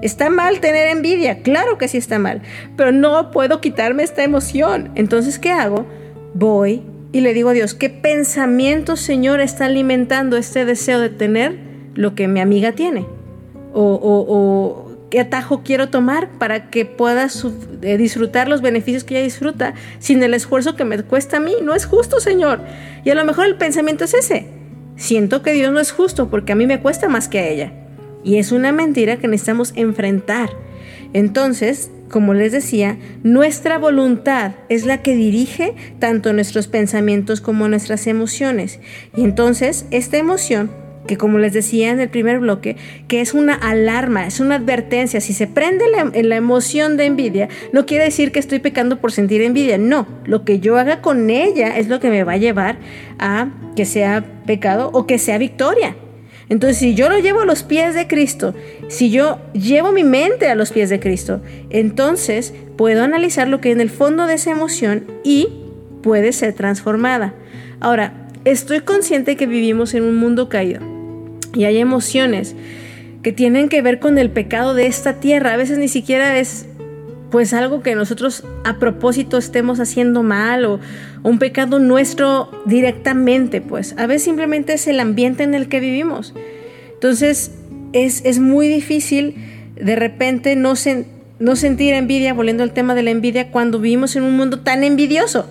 Está 0.00 0.30
mal 0.30 0.60
tener 0.60 0.88
envidia, 0.88 1.42
claro 1.42 1.78
que 1.78 1.86
sí 1.86 1.98
está 1.98 2.18
mal, 2.18 2.42
pero 2.76 2.92
no 2.92 3.30
puedo 3.30 3.60
quitarme 3.60 4.02
esta 4.02 4.24
emoción. 4.24 4.90
Entonces, 4.94 5.38
¿qué 5.38 5.50
hago? 5.50 5.86
Voy 6.34 6.82
y 7.12 7.20
le 7.20 7.34
digo 7.34 7.50
a 7.50 7.52
Dios, 7.52 7.74
¿qué 7.74 7.90
pensamiento, 7.90 8.96
Señor, 8.96 9.40
está 9.40 9.66
alimentando 9.66 10.36
este 10.38 10.64
deseo 10.64 10.98
de 10.98 11.10
tener 11.10 11.58
lo 11.94 12.14
que 12.14 12.26
mi 12.26 12.40
amiga 12.40 12.72
tiene? 12.72 13.06
O, 13.72 14.88
qué 15.10 15.20
atajo 15.20 15.62
quiero 15.62 15.90
tomar 15.90 16.30
para 16.38 16.70
que 16.70 16.86
pueda 16.86 17.28
eh, 17.82 17.96
disfrutar 17.98 18.48
los 18.48 18.62
beneficios 18.62 19.04
que 19.04 19.16
ella 19.16 19.24
disfruta 19.24 19.74
sin 19.98 20.22
el 20.22 20.32
esfuerzo 20.32 20.74
que 20.74 20.86
me 20.86 21.02
cuesta 21.02 21.36
a 21.36 21.40
mí. 21.40 21.54
No 21.62 21.74
es 21.74 21.84
justo, 21.84 22.18
Señor. 22.18 22.60
Y 23.04 23.10
a 23.10 23.14
lo 23.14 23.24
mejor 23.24 23.46
el 23.46 23.56
pensamiento 23.56 24.04
es 24.04 24.14
ese. 24.14 24.46
Siento 24.96 25.42
que 25.42 25.52
Dios 25.52 25.70
no 25.72 25.80
es 25.80 25.92
justo 25.92 26.30
porque 26.30 26.52
a 26.52 26.54
mí 26.54 26.66
me 26.66 26.80
cuesta 26.80 27.08
más 27.08 27.28
que 27.28 27.40
a 27.40 27.48
ella. 27.48 27.72
Y 28.24 28.36
es 28.36 28.52
una 28.52 28.72
mentira 28.72 29.18
que 29.18 29.28
necesitamos 29.28 29.72
enfrentar. 29.76 30.50
Entonces, 31.12 31.90
como 32.10 32.34
les 32.34 32.52
decía, 32.52 32.98
nuestra 33.22 33.78
voluntad 33.78 34.52
es 34.68 34.86
la 34.86 35.02
que 35.02 35.16
dirige 35.16 35.74
tanto 35.98 36.32
nuestros 36.32 36.68
pensamientos 36.68 37.40
como 37.40 37.68
nuestras 37.68 38.06
emociones. 38.06 38.80
Y 39.16 39.24
entonces, 39.24 39.86
esta 39.90 40.18
emoción 40.18 40.70
que 41.06 41.16
como 41.16 41.38
les 41.38 41.52
decía 41.52 41.90
en 41.90 42.00
el 42.00 42.08
primer 42.08 42.38
bloque, 42.38 42.76
que 43.08 43.20
es 43.20 43.34
una 43.34 43.54
alarma, 43.54 44.26
es 44.26 44.40
una 44.40 44.56
advertencia. 44.56 45.20
Si 45.20 45.32
se 45.32 45.46
prende 45.46 45.84
la, 45.90 46.10
la, 46.22 46.36
emoción 46.36 46.96
de 46.96 47.06
envidia, 47.06 47.48
no 47.72 47.86
quiere 47.86 48.04
decir 48.04 48.32
que 48.32 48.38
estoy 48.38 48.60
pecando 48.60 49.00
por 49.00 49.12
sentir 49.12 49.42
envidia, 49.42 49.78
no, 49.78 50.06
lo 50.24 50.44
que 50.44 50.60
yo 50.60 50.76
haga 50.78 51.00
con 51.00 51.30
ella 51.30 51.76
es 51.76 51.88
lo 51.88 52.00
que 52.00 52.10
me 52.10 52.24
va 52.24 52.32
a 52.32 52.36
llevar 52.36 52.76
a 53.18 53.48
que 53.74 53.84
sea 53.84 54.24
pecado 54.46 54.90
o 54.92 55.06
que 55.06 55.18
sea 55.18 55.38
victoria. 55.38 55.96
Entonces, 56.48 56.78
si 56.78 56.94
yo 56.94 57.08
lo 57.08 57.18
llevo 57.18 57.40
a 57.40 57.46
los 57.46 57.62
pies 57.62 57.94
de 57.94 58.06
Cristo, 58.06 58.54
si 58.88 59.10
yo 59.10 59.40
llevo 59.54 59.90
mi 59.90 60.04
mente 60.04 60.48
a 60.48 60.54
los 60.54 60.70
pies 60.70 60.90
de 60.90 61.00
Cristo, 61.00 61.40
entonces 61.70 62.52
puedo 62.76 63.02
analizar 63.02 63.48
lo 63.48 63.60
que 63.60 63.68
hay 63.68 63.72
en 63.72 63.80
el 63.80 63.90
fondo 63.90 64.26
de 64.26 64.34
esa 64.34 64.50
emoción 64.50 65.06
y 65.24 65.48
puede 66.02 66.32
ser 66.32 66.52
transformada. 66.52 67.34
Ahora, 67.80 68.28
estoy 68.44 68.80
consciente 68.80 69.36
que 69.36 69.46
vivimos 69.46 69.94
en 69.94 70.02
un 70.02 70.16
mundo 70.16 70.48
caído 70.48 70.91
y 71.54 71.64
hay 71.64 71.78
emociones 71.78 72.54
que 73.22 73.32
tienen 73.32 73.68
que 73.68 73.82
ver 73.82 73.98
con 73.98 74.18
el 74.18 74.30
pecado 74.30 74.74
de 74.74 74.86
esta 74.86 75.20
tierra. 75.20 75.52
A 75.52 75.56
veces 75.56 75.78
ni 75.78 75.88
siquiera 75.88 76.38
es 76.38 76.66
pues 77.30 77.54
algo 77.54 77.82
que 77.82 77.94
nosotros 77.94 78.44
a 78.64 78.78
propósito 78.78 79.38
estemos 79.38 79.80
haciendo 79.80 80.22
mal 80.22 80.64
o, 80.64 80.80
un 81.22 81.38
pecado 81.38 81.78
nuestro 81.78 82.50
directamente, 82.66 83.60
pues 83.60 83.94
a 83.96 84.08
veces 84.08 84.24
simplemente 84.24 84.72
es 84.72 84.88
el 84.88 84.98
ambiente 84.98 85.44
en 85.44 85.54
el 85.54 85.68
que 85.68 85.78
vivimos. 85.78 86.34
Entonces 86.94 87.52
es, 87.92 88.24
es 88.24 88.40
muy 88.40 88.66
difícil 88.66 89.36
de 89.76 89.96
repente 89.96 90.56
no, 90.56 90.74
no 91.38 91.56
sentir 91.56 91.94
envidia, 91.94 92.34
volviendo 92.34 92.62
al 92.62 92.72
tema 92.72 92.94
de 92.94 93.02
la 93.02 93.10
envidia, 93.10 93.50
cuando 93.50 93.78
vivimos 93.78 94.16
en 94.16 94.22
un 94.22 94.36
mundo 94.36 94.60
tan 94.60 94.84
envidioso. 94.84 95.48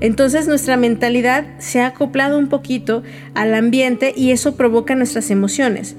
Entonces 0.00 0.48
nuestra 0.48 0.76
mentalidad 0.76 1.46
se 1.58 1.80
ha 1.80 1.88
acoplado 1.88 2.38
un 2.38 2.48
poquito 2.48 3.02
al 3.34 3.54
ambiente 3.54 4.12
y 4.16 4.30
eso 4.30 4.56
provoca 4.56 4.94
nuestras 4.94 5.30
emociones. 5.30 5.96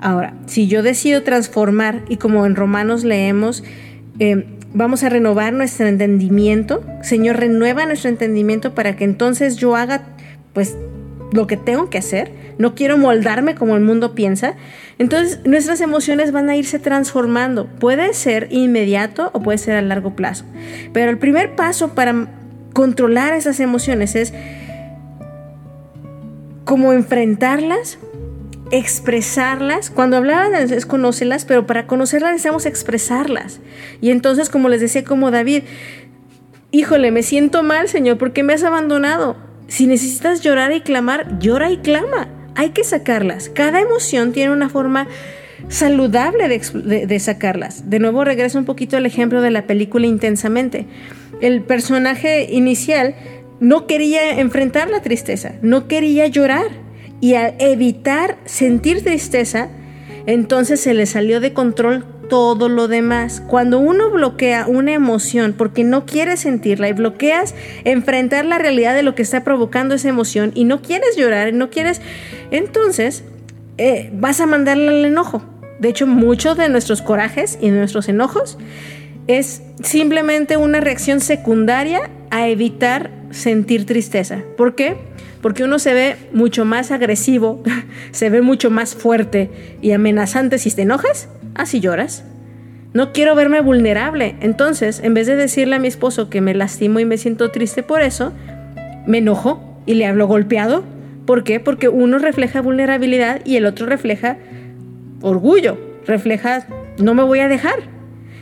Ahora, 0.00 0.34
si 0.46 0.66
yo 0.68 0.82
decido 0.82 1.22
transformar, 1.22 2.02
y 2.08 2.16
como 2.16 2.44
en 2.44 2.54
Romanos 2.54 3.04
leemos, 3.04 3.64
eh, 4.18 4.44
vamos 4.74 5.02
a 5.02 5.08
renovar 5.08 5.52
nuestro 5.52 5.86
entendimiento, 5.86 6.84
Señor, 7.02 7.36
renueva 7.36 7.86
nuestro 7.86 8.10
entendimiento 8.10 8.74
para 8.74 8.96
que 8.96 9.04
entonces 9.04 9.56
yo 9.56 9.74
haga 9.74 10.06
pues 10.52 10.76
lo 11.32 11.46
que 11.46 11.56
tengo 11.56 11.90
que 11.90 11.98
hacer, 11.98 12.30
no 12.58 12.74
quiero 12.74 12.96
moldarme 12.98 13.54
como 13.54 13.74
el 13.74 13.82
mundo 13.82 14.14
piensa, 14.14 14.54
entonces 14.98 15.40
nuestras 15.44 15.80
emociones 15.80 16.32
van 16.32 16.48
a 16.48 16.56
irse 16.56 16.78
transformando. 16.78 17.66
Puede 17.66 18.14
ser 18.14 18.48
inmediato 18.50 19.30
o 19.32 19.42
puede 19.42 19.58
ser 19.58 19.76
a 19.76 19.82
largo 19.82 20.14
plazo. 20.14 20.44
Pero 20.92 21.10
el 21.10 21.18
primer 21.18 21.54
paso 21.54 21.94
para 21.94 22.28
controlar 22.76 23.32
esas 23.32 23.58
emociones 23.58 24.14
es 24.14 24.34
como 26.66 26.92
enfrentarlas, 26.92 27.96
expresarlas. 28.70 29.88
Cuando 29.88 30.18
hablaban 30.18 30.54
es 30.54 30.84
conocerlas, 30.84 31.46
pero 31.46 31.66
para 31.66 31.86
conocerlas 31.86 32.32
necesitamos 32.32 32.66
expresarlas. 32.66 33.60
Y 34.02 34.10
entonces, 34.10 34.50
como 34.50 34.68
les 34.68 34.82
decía, 34.82 35.04
como 35.04 35.30
David, 35.30 35.62
híjole, 36.70 37.12
me 37.12 37.22
siento 37.22 37.62
mal, 37.62 37.88
Señor, 37.88 38.18
porque 38.18 38.42
me 38.42 38.52
has 38.52 38.62
abandonado. 38.62 39.38
Si 39.68 39.86
necesitas 39.86 40.42
llorar 40.42 40.72
y 40.72 40.82
clamar, 40.82 41.38
llora 41.38 41.70
y 41.70 41.78
clama. 41.78 42.28
Hay 42.56 42.70
que 42.70 42.84
sacarlas. 42.84 43.48
Cada 43.48 43.80
emoción 43.80 44.32
tiene 44.32 44.52
una 44.52 44.68
forma 44.68 45.08
saludable 45.68 46.48
de, 46.48 47.18
sacarlas. 47.18 47.90
De 47.90 47.98
nuevo 47.98 48.24
regreso 48.24 48.58
un 48.58 48.64
poquito 48.64 48.96
al 48.96 49.06
ejemplo 49.06 49.40
de 49.40 49.50
la 49.50 49.66
película 49.66 50.06
Intensamente 50.06 50.86
el 51.40 51.62
personaje 51.62 52.48
inicial 52.50 53.14
no 53.60 53.86
quería 53.86 54.38
enfrentar 54.38 54.90
la 54.90 55.02
tristeza, 55.02 55.54
no 55.62 55.88
quería 55.88 56.26
llorar. 56.26 56.66
Y 57.18 57.34
al 57.34 57.54
evitar 57.58 58.36
sentir 58.44 59.02
tristeza, 59.02 59.70
entonces 60.26 60.80
se 60.80 60.92
le 60.92 61.06
salió 61.06 61.40
de 61.40 61.54
control 61.54 62.04
todo 62.28 62.68
lo 62.68 62.88
demás. 62.88 63.42
Cuando 63.46 63.78
uno 63.78 64.10
bloquea 64.10 64.66
una 64.66 64.92
emoción 64.92 65.54
porque 65.56 65.82
no 65.82 66.04
quiere 66.04 66.36
sentirla 66.36 66.88
y 66.88 66.92
bloqueas 66.92 67.54
enfrentar 67.84 68.44
la 68.44 68.58
realidad 68.58 68.94
de 68.94 69.02
lo 69.02 69.14
que 69.14 69.22
está 69.22 69.44
provocando 69.44 69.94
esa 69.94 70.10
emoción 70.10 70.52
y 70.54 70.64
no 70.64 70.82
quieres 70.82 71.16
llorar, 71.16 71.54
no 71.54 71.70
quieres, 71.70 72.02
entonces 72.50 73.24
eh, 73.78 74.10
vas 74.14 74.40
a 74.40 74.46
mandarle 74.46 74.88
al 74.88 75.04
enojo. 75.04 75.42
De 75.78 75.88
hecho, 75.88 76.06
muchos 76.06 76.56
de 76.56 76.68
nuestros 76.68 77.02
corajes 77.02 77.58
y 77.60 77.70
nuestros 77.70 78.08
enojos 78.08 78.58
es 79.26 79.62
simplemente 79.82 80.56
una 80.56 80.80
reacción 80.80 81.20
secundaria 81.20 82.10
a 82.30 82.48
evitar 82.48 83.10
sentir 83.30 83.86
tristeza. 83.86 84.42
¿Por 84.56 84.74
qué? 84.74 84.96
Porque 85.42 85.64
uno 85.64 85.78
se 85.78 85.92
ve 85.94 86.16
mucho 86.32 86.64
más 86.64 86.90
agresivo, 86.90 87.62
se 88.12 88.30
ve 88.30 88.40
mucho 88.40 88.70
más 88.70 88.94
fuerte 88.94 89.50
y 89.82 89.92
amenazante 89.92 90.58
si 90.58 90.70
te 90.70 90.82
enojas, 90.82 91.28
así 91.54 91.80
lloras. 91.80 92.24
No 92.94 93.12
quiero 93.12 93.34
verme 93.34 93.60
vulnerable. 93.60 94.36
Entonces, 94.40 95.00
en 95.04 95.12
vez 95.12 95.26
de 95.26 95.36
decirle 95.36 95.76
a 95.76 95.78
mi 95.78 95.88
esposo 95.88 96.30
que 96.30 96.40
me 96.40 96.54
lastimo 96.54 96.98
y 96.98 97.04
me 97.04 97.18
siento 97.18 97.50
triste 97.50 97.82
por 97.82 98.00
eso, 98.00 98.32
me 99.06 99.18
enojo 99.18 99.82
y 99.84 99.94
le 99.94 100.06
hablo 100.06 100.26
golpeado. 100.26 100.82
¿Por 101.26 101.44
qué? 101.44 101.60
Porque 101.60 101.88
uno 101.88 102.18
refleja 102.18 102.60
vulnerabilidad 102.60 103.40
y 103.44 103.56
el 103.56 103.66
otro 103.66 103.86
refleja 103.86 104.38
orgullo, 105.20 105.78
refleja 106.06 106.66
no 106.98 107.14
me 107.14 107.22
voy 107.22 107.40
a 107.40 107.48
dejar. 107.48 107.96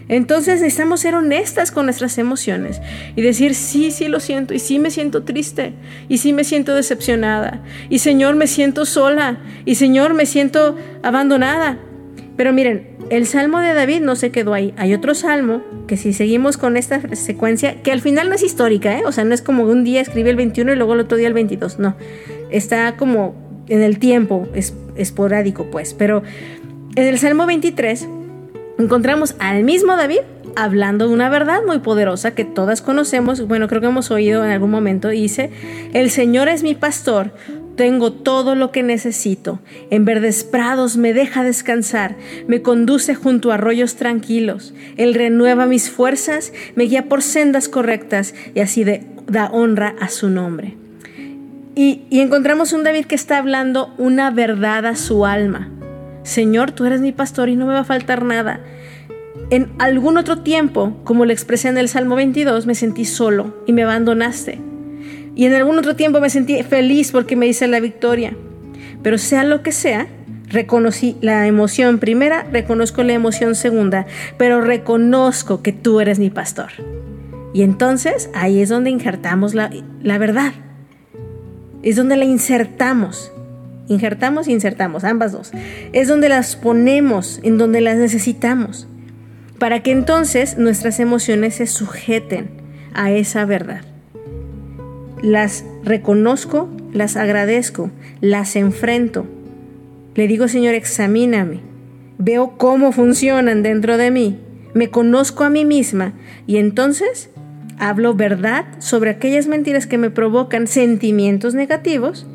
Entonces 0.08 0.60
necesitamos 0.60 1.00
ser 1.00 1.14
honestas 1.14 1.70
con 1.70 1.86
nuestras 1.86 2.18
emociones 2.18 2.80
y 3.16 3.22
decir, 3.22 3.54
sí, 3.54 3.90
sí 3.90 4.08
lo 4.08 4.20
siento, 4.20 4.52
y 4.52 4.58
sí 4.58 4.78
me 4.78 4.90
siento 4.90 5.22
triste, 5.22 5.72
y 6.08 6.18
sí 6.18 6.34
me 6.34 6.44
siento 6.44 6.74
decepcionada, 6.74 7.62
y 7.88 8.00
Señor 8.00 8.34
me 8.34 8.46
siento 8.46 8.84
sola, 8.84 9.38
y 9.64 9.76
Señor 9.76 10.12
me 10.12 10.26
siento 10.26 10.76
abandonada. 11.02 11.78
Pero 12.36 12.52
miren, 12.52 12.94
el 13.10 13.26
salmo 13.26 13.60
de 13.60 13.74
David 13.74 14.00
no 14.00 14.16
se 14.16 14.30
quedó 14.30 14.54
ahí. 14.54 14.74
Hay 14.76 14.92
otro 14.92 15.14
salmo 15.14 15.62
que 15.86 15.96
si 15.96 16.12
seguimos 16.12 16.56
con 16.56 16.76
esta 16.76 17.00
secuencia, 17.14 17.82
que 17.82 17.92
al 17.92 18.00
final 18.00 18.28
no 18.28 18.34
es 18.34 18.42
histórica, 18.42 18.98
¿eh? 18.98 19.02
o 19.06 19.12
sea, 19.12 19.24
no 19.24 19.34
es 19.34 19.42
como 19.42 19.64
un 19.64 19.84
día 19.84 20.00
escribe 20.00 20.30
el 20.30 20.36
21 20.36 20.72
y 20.72 20.76
luego 20.76 20.94
el 20.94 21.00
otro 21.00 21.16
día 21.16 21.28
el 21.28 21.34
22, 21.34 21.78
no, 21.78 21.96
está 22.56 22.96
como 22.96 23.34
en 23.68 23.82
el 23.82 23.98
tiempo, 23.98 24.46
es 24.54 24.74
esporádico 24.96 25.70
pues, 25.70 25.94
pero 25.94 26.22
en 26.94 27.04
el 27.04 27.18
salmo 27.18 27.46
23 27.46 28.06
encontramos 28.78 29.34
al 29.38 29.64
mismo 29.64 29.96
David 29.96 30.20
hablando 30.56 31.08
de 31.08 31.14
una 31.14 31.28
verdad 31.28 31.62
muy 31.66 31.80
poderosa 31.80 32.34
que 32.34 32.44
todas 32.44 32.82
conocemos, 32.82 33.46
bueno, 33.46 33.66
creo 33.68 33.80
que 33.80 33.88
hemos 33.88 34.10
oído 34.10 34.44
en 34.44 34.50
algún 34.50 34.70
momento, 34.70 35.08
dice, 35.08 35.50
el 35.92 36.10
Señor 36.10 36.48
es 36.48 36.62
mi 36.62 36.74
pastor, 36.76 37.32
tengo 37.76 38.12
todo 38.12 38.54
lo 38.54 38.70
que 38.70 38.84
necesito, 38.84 39.58
en 39.90 40.04
verdes 40.04 40.44
prados 40.44 40.96
me 40.96 41.12
deja 41.12 41.42
descansar, 41.42 42.14
me 42.46 42.62
conduce 42.62 43.16
junto 43.16 43.50
a 43.50 43.54
arroyos 43.54 43.96
tranquilos, 43.96 44.74
Él 44.96 45.14
renueva 45.14 45.66
mis 45.66 45.90
fuerzas, 45.90 46.52
me 46.76 46.84
guía 46.84 47.08
por 47.08 47.22
sendas 47.22 47.68
correctas 47.68 48.34
y 48.54 48.60
así 48.60 48.84
da 49.26 49.50
honra 49.50 49.96
a 50.00 50.08
su 50.08 50.30
nombre. 50.30 50.83
Y, 51.76 52.06
encontramos 52.10 52.72
un 52.72 52.84
David 52.84 53.06
que 53.06 53.16
está 53.16 53.38
hablando 53.38 53.92
una 53.98 54.30
verdad 54.30 54.86
a 54.86 54.94
su 54.94 55.26
alma. 55.26 55.70
Señor, 56.22 56.70
tú 56.70 56.84
eres 56.84 57.00
mi 57.00 57.12
pastor 57.12 57.48
y 57.48 57.56
no 57.56 57.66
me 57.66 57.74
va 57.74 57.80
a 57.80 57.84
faltar 57.84 58.24
nada. 58.24 58.60
En 59.50 59.72
algún 59.78 60.16
otro 60.16 60.38
tiempo, 60.38 60.96
como 61.04 61.24
lo 61.24 61.32
expresé 61.32 61.68
en 61.68 61.78
el 61.78 61.88
Salmo 61.88 62.14
22, 62.14 62.66
me 62.66 62.74
sentí 62.74 63.04
solo 63.04 63.62
y 63.66 63.72
me 63.72 63.82
abandonaste. 63.82 64.60
Y 65.34 65.46
en 65.46 65.54
algún 65.54 65.78
otro 65.78 65.96
tiempo 65.96 66.20
me 66.20 66.30
sentí 66.30 66.62
feliz 66.62 67.10
porque 67.10 67.34
me 67.34 67.46
hice 67.46 67.66
la 67.66 67.80
victoria. 67.80 68.36
Pero 69.02 69.18
sea 69.18 69.42
lo 69.42 69.62
que 69.62 69.72
sea, 69.72 70.06
reconocí 70.48 71.16
la 71.20 71.46
emoción 71.46 71.98
primera, 71.98 72.46
reconozco 72.50 73.02
la 73.02 73.12
emoción 73.12 73.56
segunda, 73.56 74.06
pero 74.38 74.60
reconozco 74.60 75.60
que 75.60 75.72
tú 75.72 76.00
eres 76.00 76.20
mi 76.20 76.30
pastor. 76.30 76.70
Y 77.52 77.62
entonces 77.62 78.30
ahí 78.32 78.60
es 78.60 78.68
donde 78.68 78.90
injertamos 78.90 79.54
la, 79.54 79.70
la 80.02 80.18
verdad. 80.18 80.52
Es 81.84 81.96
donde 81.96 82.16
la 82.16 82.24
insertamos. 82.24 83.30
Injertamos 83.88 84.48
e 84.48 84.52
insertamos, 84.52 85.04
ambas 85.04 85.32
dos. 85.32 85.52
Es 85.92 86.08
donde 86.08 86.30
las 86.30 86.56
ponemos, 86.56 87.40
en 87.42 87.58
donde 87.58 87.82
las 87.82 87.98
necesitamos, 87.98 88.88
para 89.58 89.82
que 89.82 89.92
entonces 89.92 90.56
nuestras 90.56 90.98
emociones 90.98 91.56
se 91.56 91.66
sujeten 91.66 92.48
a 92.94 93.12
esa 93.12 93.44
verdad. 93.44 93.82
Las 95.22 95.64
reconozco, 95.84 96.70
las 96.92 97.16
agradezco, 97.16 97.90
las 98.22 98.56
enfrento. 98.56 99.26
Le 100.14 100.26
digo, 100.26 100.48
Señor, 100.48 100.74
examíname. 100.74 101.60
Veo 102.16 102.56
cómo 102.56 102.92
funcionan 102.92 103.62
dentro 103.62 103.98
de 103.98 104.10
mí. 104.10 104.38
Me 104.72 104.88
conozco 104.88 105.44
a 105.44 105.50
mí 105.50 105.66
misma 105.66 106.14
y 106.46 106.56
entonces 106.56 107.28
hablo 107.78 108.14
verdad 108.14 108.64
sobre 108.78 109.10
aquellas 109.10 109.46
mentiras 109.46 109.86
que 109.86 109.98
me 109.98 110.10
provocan 110.10 110.66
sentimientos 110.66 111.54
negativos 111.54 112.26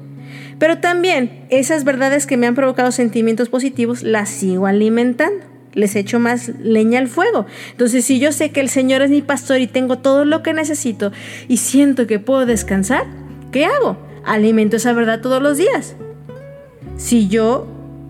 pero 0.60 0.80
también 0.80 1.46
esas 1.50 1.86
verdades 1.86 2.28
que 2.28 2.38
me 2.38 2.46
han 2.46 2.54
provocado 2.54 2.92
sentimientos 2.92 3.50
positivos 3.50 4.04
las 4.04 4.30
sigo 4.30 4.68
alimentando. 4.68 5.46
Les 5.74 5.96
echo 5.96 6.20
más 6.20 6.50
leña 6.60 7.00
al 7.00 7.08
fuego. 7.08 7.46
Entonces, 7.72 8.04
si 8.04 8.20
yo 8.20 8.32
sé 8.32 8.52
que 8.52 8.60
el 8.60 8.70
Señor 8.70 9.02
es 9.02 9.10
mi 9.10 9.22
pastor 9.22 9.60
y 9.60 9.68
tengo 9.68 10.00
todo 10.00 10.26
lo 10.26 10.44
que 10.44 10.54
necesito 10.54 11.12
y 11.48 11.58
siento 11.58 12.08
que 12.08 12.20
puedo 12.20 12.46
descansar, 12.46 13.06
¿qué 13.52 13.66
hago? 13.66 13.98
Alimento 14.26 14.76
esa 14.76 14.94
verdad 14.94 15.22
todos 15.22 15.42
los 15.42 15.58
días. 15.58 15.96
Si 16.98 17.30
yo 17.30 17.68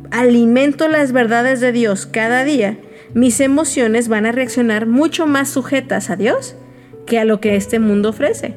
alimento 0.10 0.88
las 0.88 1.12
verdades 1.12 1.60
de 1.60 1.72
Dios 1.72 2.08
cada 2.08 2.44
día, 2.44 2.78
mis 3.14 3.40
emociones 3.42 4.08
van 4.08 4.26
a 4.26 4.32
reaccionar 4.32 4.88
mucho 4.88 5.28
más 5.28 5.50
sujetas 5.50 6.10
a 6.10 6.16
Dios 6.16 6.56
que 7.10 7.20
a 7.20 7.26
lo 7.26 7.42
que 7.42 7.58
este 7.58 7.80
mundo 7.80 8.10
ofrece. 8.10 8.54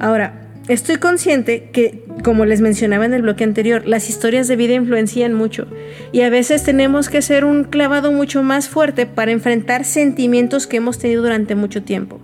Ahora, 0.00 0.44
Estoy 0.66 0.96
consciente 0.96 1.68
que, 1.72 2.04
como 2.22 2.46
les 2.46 2.62
mencionaba 2.62 3.04
en 3.04 3.12
el 3.12 3.20
bloque 3.20 3.44
anterior, 3.44 3.86
las 3.86 4.08
historias 4.08 4.48
de 4.48 4.56
vida 4.56 4.72
influencian 4.72 5.34
mucho 5.34 5.66
y 6.10 6.22
a 6.22 6.30
veces 6.30 6.62
tenemos 6.62 7.10
que 7.10 7.18
hacer 7.18 7.44
un 7.44 7.64
clavado 7.64 8.12
mucho 8.12 8.42
más 8.42 8.70
fuerte 8.70 9.04
para 9.04 9.30
enfrentar 9.30 9.84
sentimientos 9.84 10.66
que 10.66 10.78
hemos 10.78 10.98
tenido 10.98 11.22
durante 11.22 11.54
mucho 11.54 11.82
tiempo. 11.82 12.18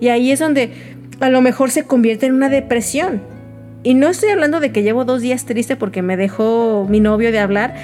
Y 0.00 0.08
ahí 0.08 0.32
es 0.32 0.40
donde 0.40 0.72
a 1.20 1.30
lo 1.30 1.40
mejor 1.42 1.70
se 1.70 1.84
convierte 1.84 2.26
en 2.26 2.34
una 2.34 2.48
depresión. 2.48 3.22
Y 3.84 3.94
no 3.94 4.08
estoy 4.08 4.30
hablando 4.30 4.58
de 4.58 4.72
que 4.72 4.82
llevo 4.82 5.04
dos 5.04 5.22
días 5.22 5.44
triste 5.44 5.76
porque 5.76 6.02
me 6.02 6.16
dejó 6.16 6.88
mi 6.90 6.98
novio 6.98 7.30
de 7.30 7.38
hablar. 7.38 7.76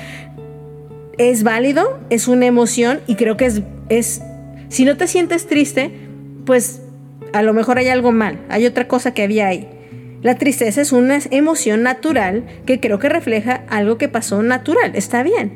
Es 1.17 1.45
válido, 1.45 2.01
es 2.11 2.27
una 2.27 2.47
emoción 2.47 2.99
y 3.07 3.15
creo 3.15 3.37
que 3.37 3.47
es, 3.47 3.63
es 3.89 4.21
si 4.69 4.85
no 4.85 4.97
te 4.97 5.07
sientes 5.07 5.47
triste, 5.47 5.93
pues 6.45 6.83
a 7.33 7.43
lo 7.43 7.53
mejor 7.53 7.79
hay 7.79 7.89
algo 7.89 8.13
mal, 8.13 8.39
hay 8.49 8.67
otra 8.67 8.89
cosa 8.89 9.15
que 9.15 9.23
había 9.23 9.47
ahí. 9.47 9.69
La 10.23 10.37
tristeza 10.37 10.81
es 10.81 10.93
una 10.93 11.19
emoción 11.31 11.83
natural 11.83 12.45
que 12.67 12.79
creo 12.79 12.99
que 12.99 13.09
refleja 13.09 13.65
algo 13.69 13.99
que 13.99 14.09
pasó 14.09 14.43
natural, 14.43 14.93
está 14.95 15.23
bien. 15.23 15.53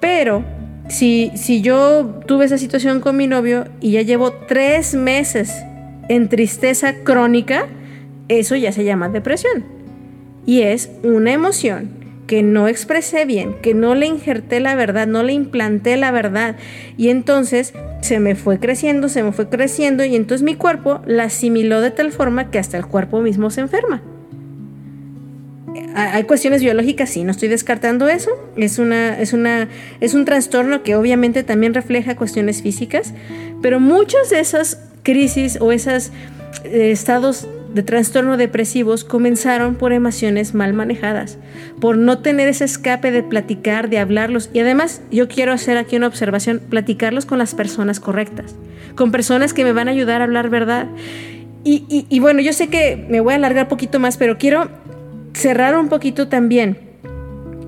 Pero 0.00 0.44
Si, 0.88 1.32
si 1.34 1.60
yo 1.60 2.22
tuve 2.26 2.46
esa 2.46 2.56
situación 2.56 3.00
con 3.00 3.14
mi 3.14 3.26
novio 3.26 3.66
y 3.78 3.90
ya 3.90 4.00
llevo 4.00 4.32
tres 4.32 4.94
meses 4.94 5.52
en 6.08 6.30
tristeza 6.30 6.94
crónica, 7.04 7.66
eso 8.28 8.56
ya 8.56 8.72
se 8.72 8.84
llama 8.84 9.10
depresión. 9.10 9.66
Y 10.46 10.62
es 10.62 10.88
una 11.02 11.30
emoción 11.32 11.90
que 12.28 12.42
no 12.42 12.68
expresé 12.68 13.24
bien, 13.24 13.54
que 13.62 13.74
no 13.74 13.94
le 13.94 14.06
injerté 14.06 14.60
la 14.60 14.74
verdad, 14.76 15.08
no 15.08 15.22
le 15.24 15.32
implanté 15.32 15.96
la 15.96 16.10
verdad. 16.12 16.56
Y 16.98 17.08
entonces 17.08 17.72
se 18.02 18.20
me 18.20 18.36
fue 18.36 18.60
creciendo, 18.60 19.08
se 19.08 19.22
me 19.22 19.32
fue 19.32 19.48
creciendo 19.48 20.04
y 20.04 20.14
entonces 20.14 20.44
mi 20.44 20.54
cuerpo 20.54 21.00
la 21.06 21.24
asimiló 21.24 21.80
de 21.80 21.90
tal 21.90 22.12
forma 22.12 22.50
que 22.50 22.58
hasta 22.58 22.76
el 22.76 22.86
cuerpo 22.86 23.22
mismo 23.22 23.50
se 23.50 23.62
enferma. 23.62 24.02
Hay 25.94 26.24
cuestiones 26.24 26.62
biológicas, 26.62 27.08
sí, 27.08 27.24
no 27.24 27.30
estoy 27.30 27.48
descartando 27.48 28.08
eso. 28.08 28.30
Es, 28.56 28.78
una, 28.78 29.18
es, 29.18 29.32
una, 29.32 29.68
es 30.00 30.12
un 30.12 30.26
trastorno 30.26 30.82
que 30.82 30.96
obviamente 30.96 31.42
también 31.42 31.72
refleja 31.72 32.14
cuestiones 32.14 32.62
físicas, 32.62 33.14
pero 33.62 33.80
muchas 33.80 34.28
de 34.30 34.38
esas 34.38 34.80
crisis 35.02 35.58
o 35.60 35.72
esos 35.72 36.10
eh, 36.64 36.90
estados 36.90 37.48
de 37.72 37.82
trastorno 37.82 38.36
depresivos 38.36 39.04
comenzaron 39.04 39.74
por 39.74 39.92
emociones 39.92 40.54
mal 40.54 40.72
manejadas, 40.72 41.38
por 41.80 41.98
no 41.98 42.18
tener 42.18 42.48
ese 42.48 42.64
escape 42.64 43.10
de 43.10 43.22
platicar, 43.22 43.90
de 43.90 43.98
hablarlos. 43.98 44.50
Y 44.52 44.60
además 44.60 45.02
yo 45.10 45.28
quiero 45.28 45.52
hacer 45.52 45.76
aquí 45.76 45.96
una 45.96 46.06
observación, 46.06 46.60
platicarlos 46.68 47.26
con 47.26 47.38
las 47.38 47.54
personas 47.54 48.00
correctas, 48.00 48.54
con 48.94 49.12
personas 49.12 49.52
que 49.52 49.64
me 49.64 49.72
van 49.72 49.88
a 49.88 49.92
ayudar 49.92 50.20
a 50.20 50.24
hablar 50.24 50.48
verdad. 50.50 50.86
Y, 51.64 52.06
y 52.08 52.20
bueno, 52.20 52.40
yo 52.40 52.52
sé 52.52 52.68
que 52.68 53.06
me 53.10 53.20
voy 53.20 53.34
a 53.34 53.36
alargar 53.36 53.64
un 53.64 53.68
poquito 53.68 53.98
más, 53.98 54.16
pero 54.16 54.38
quiero 54.38 54.70
cerrar 55.34 55.76
un 55.78 55.88
poquito 55.88 56.28
también. 56.28 56.78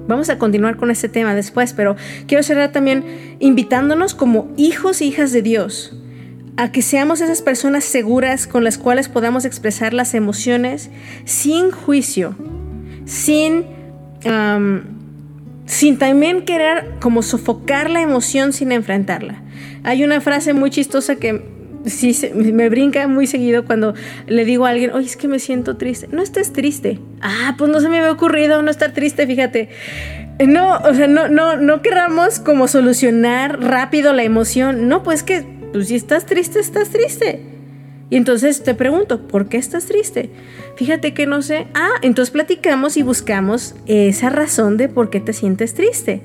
Vamos 0.08 0.30
a 0.30 0.38
continuar 0.38 0.76
con 0.76 0.90
este 0.90 1.08
tema 1.08 1.34
después, 1.34 1.74
pero 1.74 1.96
quiero 2.26 2.42
cerrar 2.42 2.72
también 2.72 3.36
invitándonos 3.38 4.14
como 4.14 4.50
hijos 4.56 5.00
e 5.00 5.04
hijas 5.04 5.32
de 5.32 5.42
Dios 5.42 5.99
a 6.56 6.72
que 6.72 6.82
seamos 6.82 7.20
esas 7.20 7.42
personas 7.42 7.84
seguras 7.84 8.46
con 8.46 8.64
las 8.64 8.78
cuales 8.78 9.08
podamos 9.08 9.44
expresar 9.44 9.94
las 9.94 10.14
emociones 10.14 10.90
sin 11.24 11.70
juicio, 11.70 12.36
sin, 13.06 13.64
sin 15.66 15.98
también 15.98 16.44
querer 16.44 16.96
como 17.00 17.22
sofocar 17.22 17.90
la 17.90 18.02
emoción 18.02 18.52
sin 18.52 18.72
enfrentarla. 18.72 19.42
Hay 19.84 20.04
una 20.04 20.20
frase 20.20 20.52
muy 20.52 20.70
chistosa 20.70 21.16
que 21.16 21.42
sí 21.86 22.14
me 22.34 22.68
brinca 22.68 23.06
muy 23.08 23.26
seguido 23.26 23.64
cuando 23.64 23.94
le 24.26 24.44
digo 24.44 24.66
a 24.66 24.70
alguien, 24.70 24.90
oye, 24.90 25.06
es 25.06 25.16
que 25.16 25.28
me 25.28 25.38
siento 25.38 25.76
triste. 25.76 26.08
No 26.12 26.22
estés 26.22 26.52
triste. 26.52 26.98
Ah, 27.22 27.54
pues 27.56 27.70
no 27.70 27.80
se 27.80 27.88
me 27.88 27.98
había 27.98 28.12
ocurrido 28.12 28.60
no 28.62 28.70
estar 28.70 28.92
triste, 28.92 29.26
fíjate. 29.26 29.70
No, 30.46 30.78
o 30.78 30.94
sea, 30.94 31.06
no, 31.06 31.28
no, 31.28 31.56
no 31.56 31.82
querramos 31.82 32.38
como 32.38 32.68
solucionar 32.68 33.60
rápido 33.60 34.12
la 34.12 34.22
emoción. 34.22 34.88
No, 34.88 35.02
pues 35.02 35.22
que 35.22 35.59
pues 35.72 35.88
si 35.88 35.96
estás 35.96 36.26
triste, 36.26 36.60
estás 36.60 36.90
triste. 36.90 37.40
Y 38.10 38.16
entonces 38.16 38.64
te 38.64 38.74
pregunto, 38.74 39.28
¿por 39.28 39.48
qué 39.48 39.56
estás 39.56 39.86
triste? 39.86 40.30
Fíjate 40.76 41.14
que 41.14 41.26
no 41.26 41.42
sé. 41.42 41.68
Ah, 41.74 41.92
entonces 42.02 42.32
platicamos 42.32 42.96
y 42.96 43.02
buscamos 43.02 43.76
esa 43.86 44.30
razón 44.30 44.76
de 44.76 44.88
por 44.88 45.10
qué 45.10 45.20
te 45.20 45.32
sientes 45.32 45.74
triste. 45.74 46.22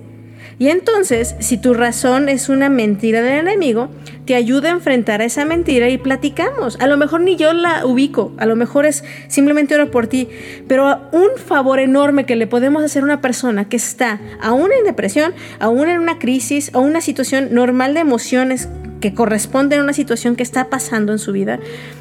Y 0.58 0.70
entonces, 0.70 1.36
si 1.40 1.58
tu 1.58 1.74
razón 1.74 2.30
es 2.30 2.48
una 2.48 2.70
mentira 2.70 3.22
del 3.22 3.40
enemigo, 3.40 3.90
te 4.26 4.36
ayuda 4.36 4.70
a 4.70 4.72
enfrentar 4.72 5.22
a 5.22 5.26
esa 5.26 5.44
mentira 5.44 5.90
y 5.90 5.98
platicamos. 5.98 6.78
A 6.80 6.88
lo 6.88 6.96
mejor 6.96 7.22
ni 7.22 7.36
yo 7.36 7.52
la 7.52 7.86
ubico, 7.86 8.32
a 8.38 8.46
lo 8.46 8.56
mejor 8.56 8.86
es 8.86 9.04
simplemente 9.28 9.76
oro 9.76 9.92
por 9.92 10.08
ti, 10.08 10.30
pero 10.68 11.02
un 11.12 11.38
favor 11.38 11.80
enorme 11.80 12.26
que 12.26 12.38
le 12.38 12.48
podemos 12.48 12.84
hacer 12.84 13.02
a 13.02 13.06
una 13.06 13.22
persona 13.22 13.68
que 13.68 13.76
está 13.76 14.22
aún 14.42 14.72
en 14.72 14.86
depresión, 14.86 15.34
aún 15.60 15.90
en 15.90 16.00
una 16.00 16.20
crisis 16.20 16.72
o 16.74 16.80
una 16.80 17.02
situación 17.02 17.50
normal 17.54 17.94
de 17.94 18.00
emociones 18.00 18.70
que 19.06 19.14
corresponden 19.14 19.82
a 19.82 19.84
una 19.84 19.94
situación 19.94 20.36
que 20.36 20.42
está 20.42 20.72
pasando 20.72 21.12
en 21.12 21.20
su 21.20 21.32
vida, 21.32 21.60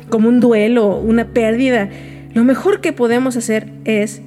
como 0.09 0.26
un 0.26 0.40
duelo, 0.40 0.96
una 0.96 1.26
pérdida, 1.26 1.90
lo 2.32 2.44
mejor 2.44 2.80
que 2.80 2.94
podemos 2.94 3.36
hacer 3.36 3.68
es 3.84 4.22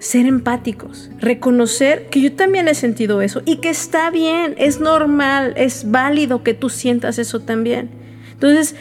ser 0.00 0.26
empáticos, 0.26 1.10
reconocer 1.18 2.10
que 2.10 2.20
yo 2.20 2.34
también 2.34 2.68
he 2.68 2.74
sentido 2.74 3.22
eso 3.22 3.40
y 3.46 3.56
que 3.56 3.70
está 3.70 4.10
bien, 4.10 4.54
es 4.58 4.80
normal, 4.80 5.54
es 5.56 5.90
válido 5.90 6.42
que 6.42 6.52
tú 6.52 6.68
sientas 6.68 7.18
eso 7.18 7.40
también. 7.40 7.88
Entonces, 8.34 8.74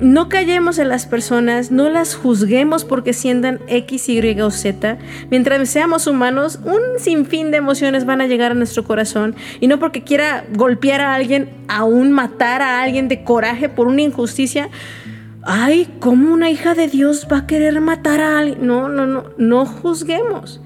no 0.00 0.28
callemos 0.28 0.78
en 0.78 0.88
las 0.88 1.06
personas, 1.06 1.70
no 1.70 1.90
las 1.90 2.14
juzguemos 2.14 2.84
porque 2.84 3.12
sientan 3.12 3.60
X, 3.68 4.08
Y 4.08 4.40
o 4.40 4.50
Z. 4.50 4.98
Mientras 5.30 5.68
seamos 5.68 6.06
humanos, 6.06 6.58
un 6.64 6.98
sinfín 6.98 7.50
de 7.50 7.58
emociones 7.58 8.06
van 8.06 8.20
a 8.20 8.26
llegar 8.26 8.52
a 8.52 8.54
nuestro 8.54 8.84
corazón. 8.84 9.34
Y 9.60 9.66
no 9.66 9.78
porque 9.78 10.02
quiera 10.02 10.44
golpear 10.54 11.00
a 11.02 11.14
alguien, 11.14 11.50
aún 11.68 12.12
matar 12.12 12.62
a 12.62 12.82
alguien 12.82 13.08
de 13.08 13.24
coraje 13.24 13.68
por 13.68 13.88
una 13.88 14.02
injusticia. 14.02 14.70
Ay, 15.42 15.88
¿cómo 16.00 16.32
una 16.32 16.50
hija 16.50 16.74
de 16.74 16.88
Dios 16.88 17.26
va 17.30 17.38
a 17.38 17.46
querer 17.46 17.80
matar 17.80 18.20
a 18.20 18.38
alguien? 18.38 18.66
No, 18.66 18.88
no, 18.88 19.06
no, 19.06 19.24
no 19.36 19.66
juzguemos. 19.66 20.60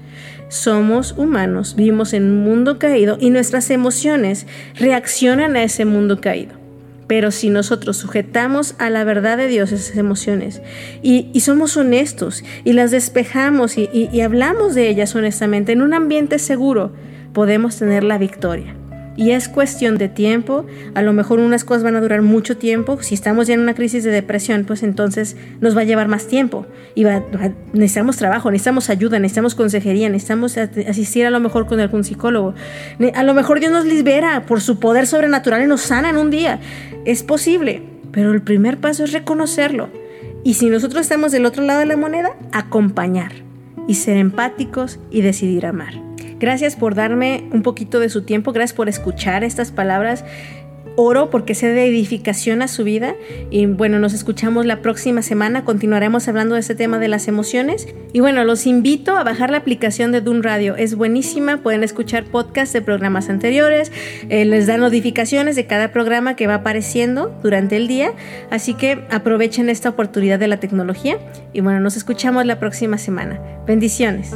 Somos 0.47 1.13
humanos, 1.17 1.75
vivimos 1.75 2.13
en 2.13 2.23
un 2.23 2.43
mundo 2.43 2.79
caído 2.79 3.17
y 3.19 3.31
nuestras 3.31 3.69
emociones 3.69 4.47
reaccionan 4.75 5.55
a 5.55 5.63
ese 5.63 5.85
mundo 5.85 6.21
caído. 6.21 6.64
Pero 7.07 7.31
si 7.31 7.49
nosotros 7.49 7.97
sujetamos 7.97 8.75
a 8.79 8.89
la 8.89 9.03
verdad 9.03 9.37
de 9.37 9.47
Dios 9.47 9.71
esas 9.71 9.97
emociones 9.97 10.61
y, 11.03 11.39
somos 11.39 11.77
honestos 11.77 12.43
y 12.63 12.73
las 12.73 12.91
despejamos 12.91 13.77
y 13.77 14.21
hablamos 14.21 14.73
de 14.73 14.89
ellas 14.89 15.15
honestamente 15.15 15.71
en 15.71 15.81
un 15.81 15.93
ambiente 15.93 16.39
seguro, 16.39 16.91
podemos 17.33 17.77
tener 17.77 18.03
la 18.03 18.17
victoria. 18.17 18.75
Y 19.17 19.31
es 19.31 19.47
cuestión 19.47 19.97
de 19.97 20.09
tiempo, 20.09 20.65
a 20.93 21.01
lo 21.01 21.13
mejor 21.13 21.39
unas 21.39 21.63
cosas 21.63 21.83
van 21.83 21.95
a 21.95 22.01
durar 22.01 22.21
mucho 22.21 22.57
tiempo, 22.57 23.01
si 23.01 23.15
estamos 23.15 23.47
ya 23.47 23.53
en 23.53 23.61
una 23.61 23.73
crisis 23.73 24.03
de 24.03 24.11
depresión, 24.11 24.65
pues 24.65 24.83
entonces 24.83 25.37
nos 25.61 25.75
va 25.75 25.81
a 25.81 25.83
llevar 25.85 26.09
más 26.09 26.27
tiempo 26.27 26.65
y 26.95 27.05
necesitamos 27.71 28.17
trabajo, 28.17 28.51
necesitamos 28.51 28.89
ayuda, 28.89 29.19
necesitamos 29.19 29.55
consejería, 29.55 30.09
necesitamos 30.09 30.57
asistir 30.57 31.25
a 31.25 31.29
lo 31.29 31.39
mejor 31.39 31.65
con 31.65 31.79
algún 31.79 32.03
psicólogo. 32.03 32.55
A 33.13 33.23
lo 33.23 33.33
mejor 33.33 33.61
Dios 33.61 33.71
nos 33.71 33.85
libera 33.85 34.45
por 34.45 34.59
su 34.59 34.79
poder 34.79 35.07
sobrenatural 35.07 35.63
y 35.63 35.67
nos 35.67 35.81
sana 35.81 36.09
en 36.09 36.17
un 36.17 36.29
día. 36.29 36.59
Es 37.05 37.23
posible, 37.23 37.83
pero 38.11 38.33
el 38.33 38.41
primer 38.41 38.79
paso 38.79 39.05
es 39.05 39.13
reconocerlo. 39.13 39.89
Y 40.43 40.55
si 40.55 40.69
nosotros 40.69 41.01
estamos 41.01 41.31
del 41.31 41.45
otro 41.45 41.63
lado 41.63 41.79
de 41.79 41.85
la 41.85 41.97
moneda, 41.97 42.35
acompañar 42.51 43.31
y 43.87 43.95
ser 43.95 44.17
empáticos 44.17 44.99
y 45.09 45.21
decidir 45.21 45.65
amar. 45.65 46.14
Gracias 46.45 46.75
por 46.75 46.93
darme 46.93 47.49
un 47.53 47.63
poquito 47.63 47.99
de 47.99 48.07
su 48.07 48.21
tiempo, 48.21 48.53
gracias 48.53 48.77
por 48.77 48.87
escuchar 48.87 49.43
estas 49.43 49.71
palabras. 49.71 50.23
Oro 50.95 51.31
porque 51.31 51.55
sea 51.55 51.71
de 51.71 51.87
edificación 51.87 52.61
a 52.61 52.67
su 52.67 52.83
vida. 52.83 53.15
Y 53.49 53.65
bueno, 53.65 53.97
nos 53.97 54.13
escuchamos 54.13 54.67
la 54.67 54.83
próxima 54.83 55.23
semana. 55.23 55.65
Continuaremos 55.65 56.27
hablando 56.27 56.53
de 56.53 56.61
este 56.61 56.75
tema 56.75 56.99
de 56.99 57.07
las 57.07 57.27
emociones. 57.27 57.87
Y 58.13 58.19
bueno, 58.19 58.43
los 58.43 58.67
invito 58.67 59.17
a 59.17 59.23
bajar 59.23 59.49
la 59.49 59.57
aplicación 59.57 60.11
de 60.11 60.21
Dun 60.21 60.43
Radio. 60.43 60.75
Es 60.75 60.93
buenísima. 60.93 61.63
Pueden 61.63 61.83
escuchar 61.83 62.25
podcasts 62.25 62.73
de 62.73 62.83
programas 62.83 63.27
anteriores. 63.29 63.91
Eh, 64.29 64.45
les 64.45 64.67
da 64.67 64.77
notificaciones 64.77 65.55
de 65.55 65.65
cada 65.65 65.91
programa 65.91 66.35
que 66.35 66.45
va 66.45 66.53
apareciendo 66.53 67.35
durante 67.41 67.75
el 67.75 67.87
día. 67.87 68.11
Así 68.51 68.75
que 68.75 69.03
aprovechen 69.09 69.67
esta 69.67 69.89
oportunidad 69.89 70.37
de 70.37 70.47
la 70.47 70.57
tecnología. 70.57 71.17
Y 71.53 71.61
bueno, 71.61 71.79
nos 71.79 71.97
escuchamos 71.97 72.45
la 72.45 72.59
próxima 72.59 72.99
semana. 72.99 73.41
Bendiciones. 73.65 74.31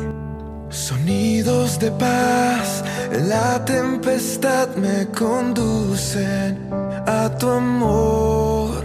Sonidos 0.70 1.80
de 1.80 1.90
paz 1.92 2.84
la 3.28 3.66
tempestad 3.66 4.76
me 4.76 5.08
conducen 5.08 6.70
a 7.08 7.28
tu 7.40 7.50
amor. 7.50 8.84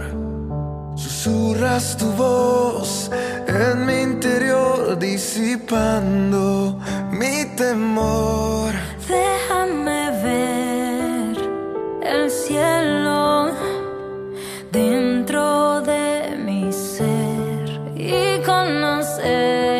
Susurras 0.95 1.95
tu 1.95 2.11
voz 2.13 3.11
en 3.47 3.85
mi 3.85 4.01
interior 4.01 4.97
disipando 4.97 6.79
mi 7.11 7.45
temor. 7.55 8.73
Déjame 9.07 10.09
ver 10.23 11.37
el 12.01 12.31
cielo 12.31 13.51
dentro 14.71 15.81
de 15.81 16.35
mi 16.43 16.73
ser 16.73 17.79
y 17.95 18.41
conocer 18.43 19.74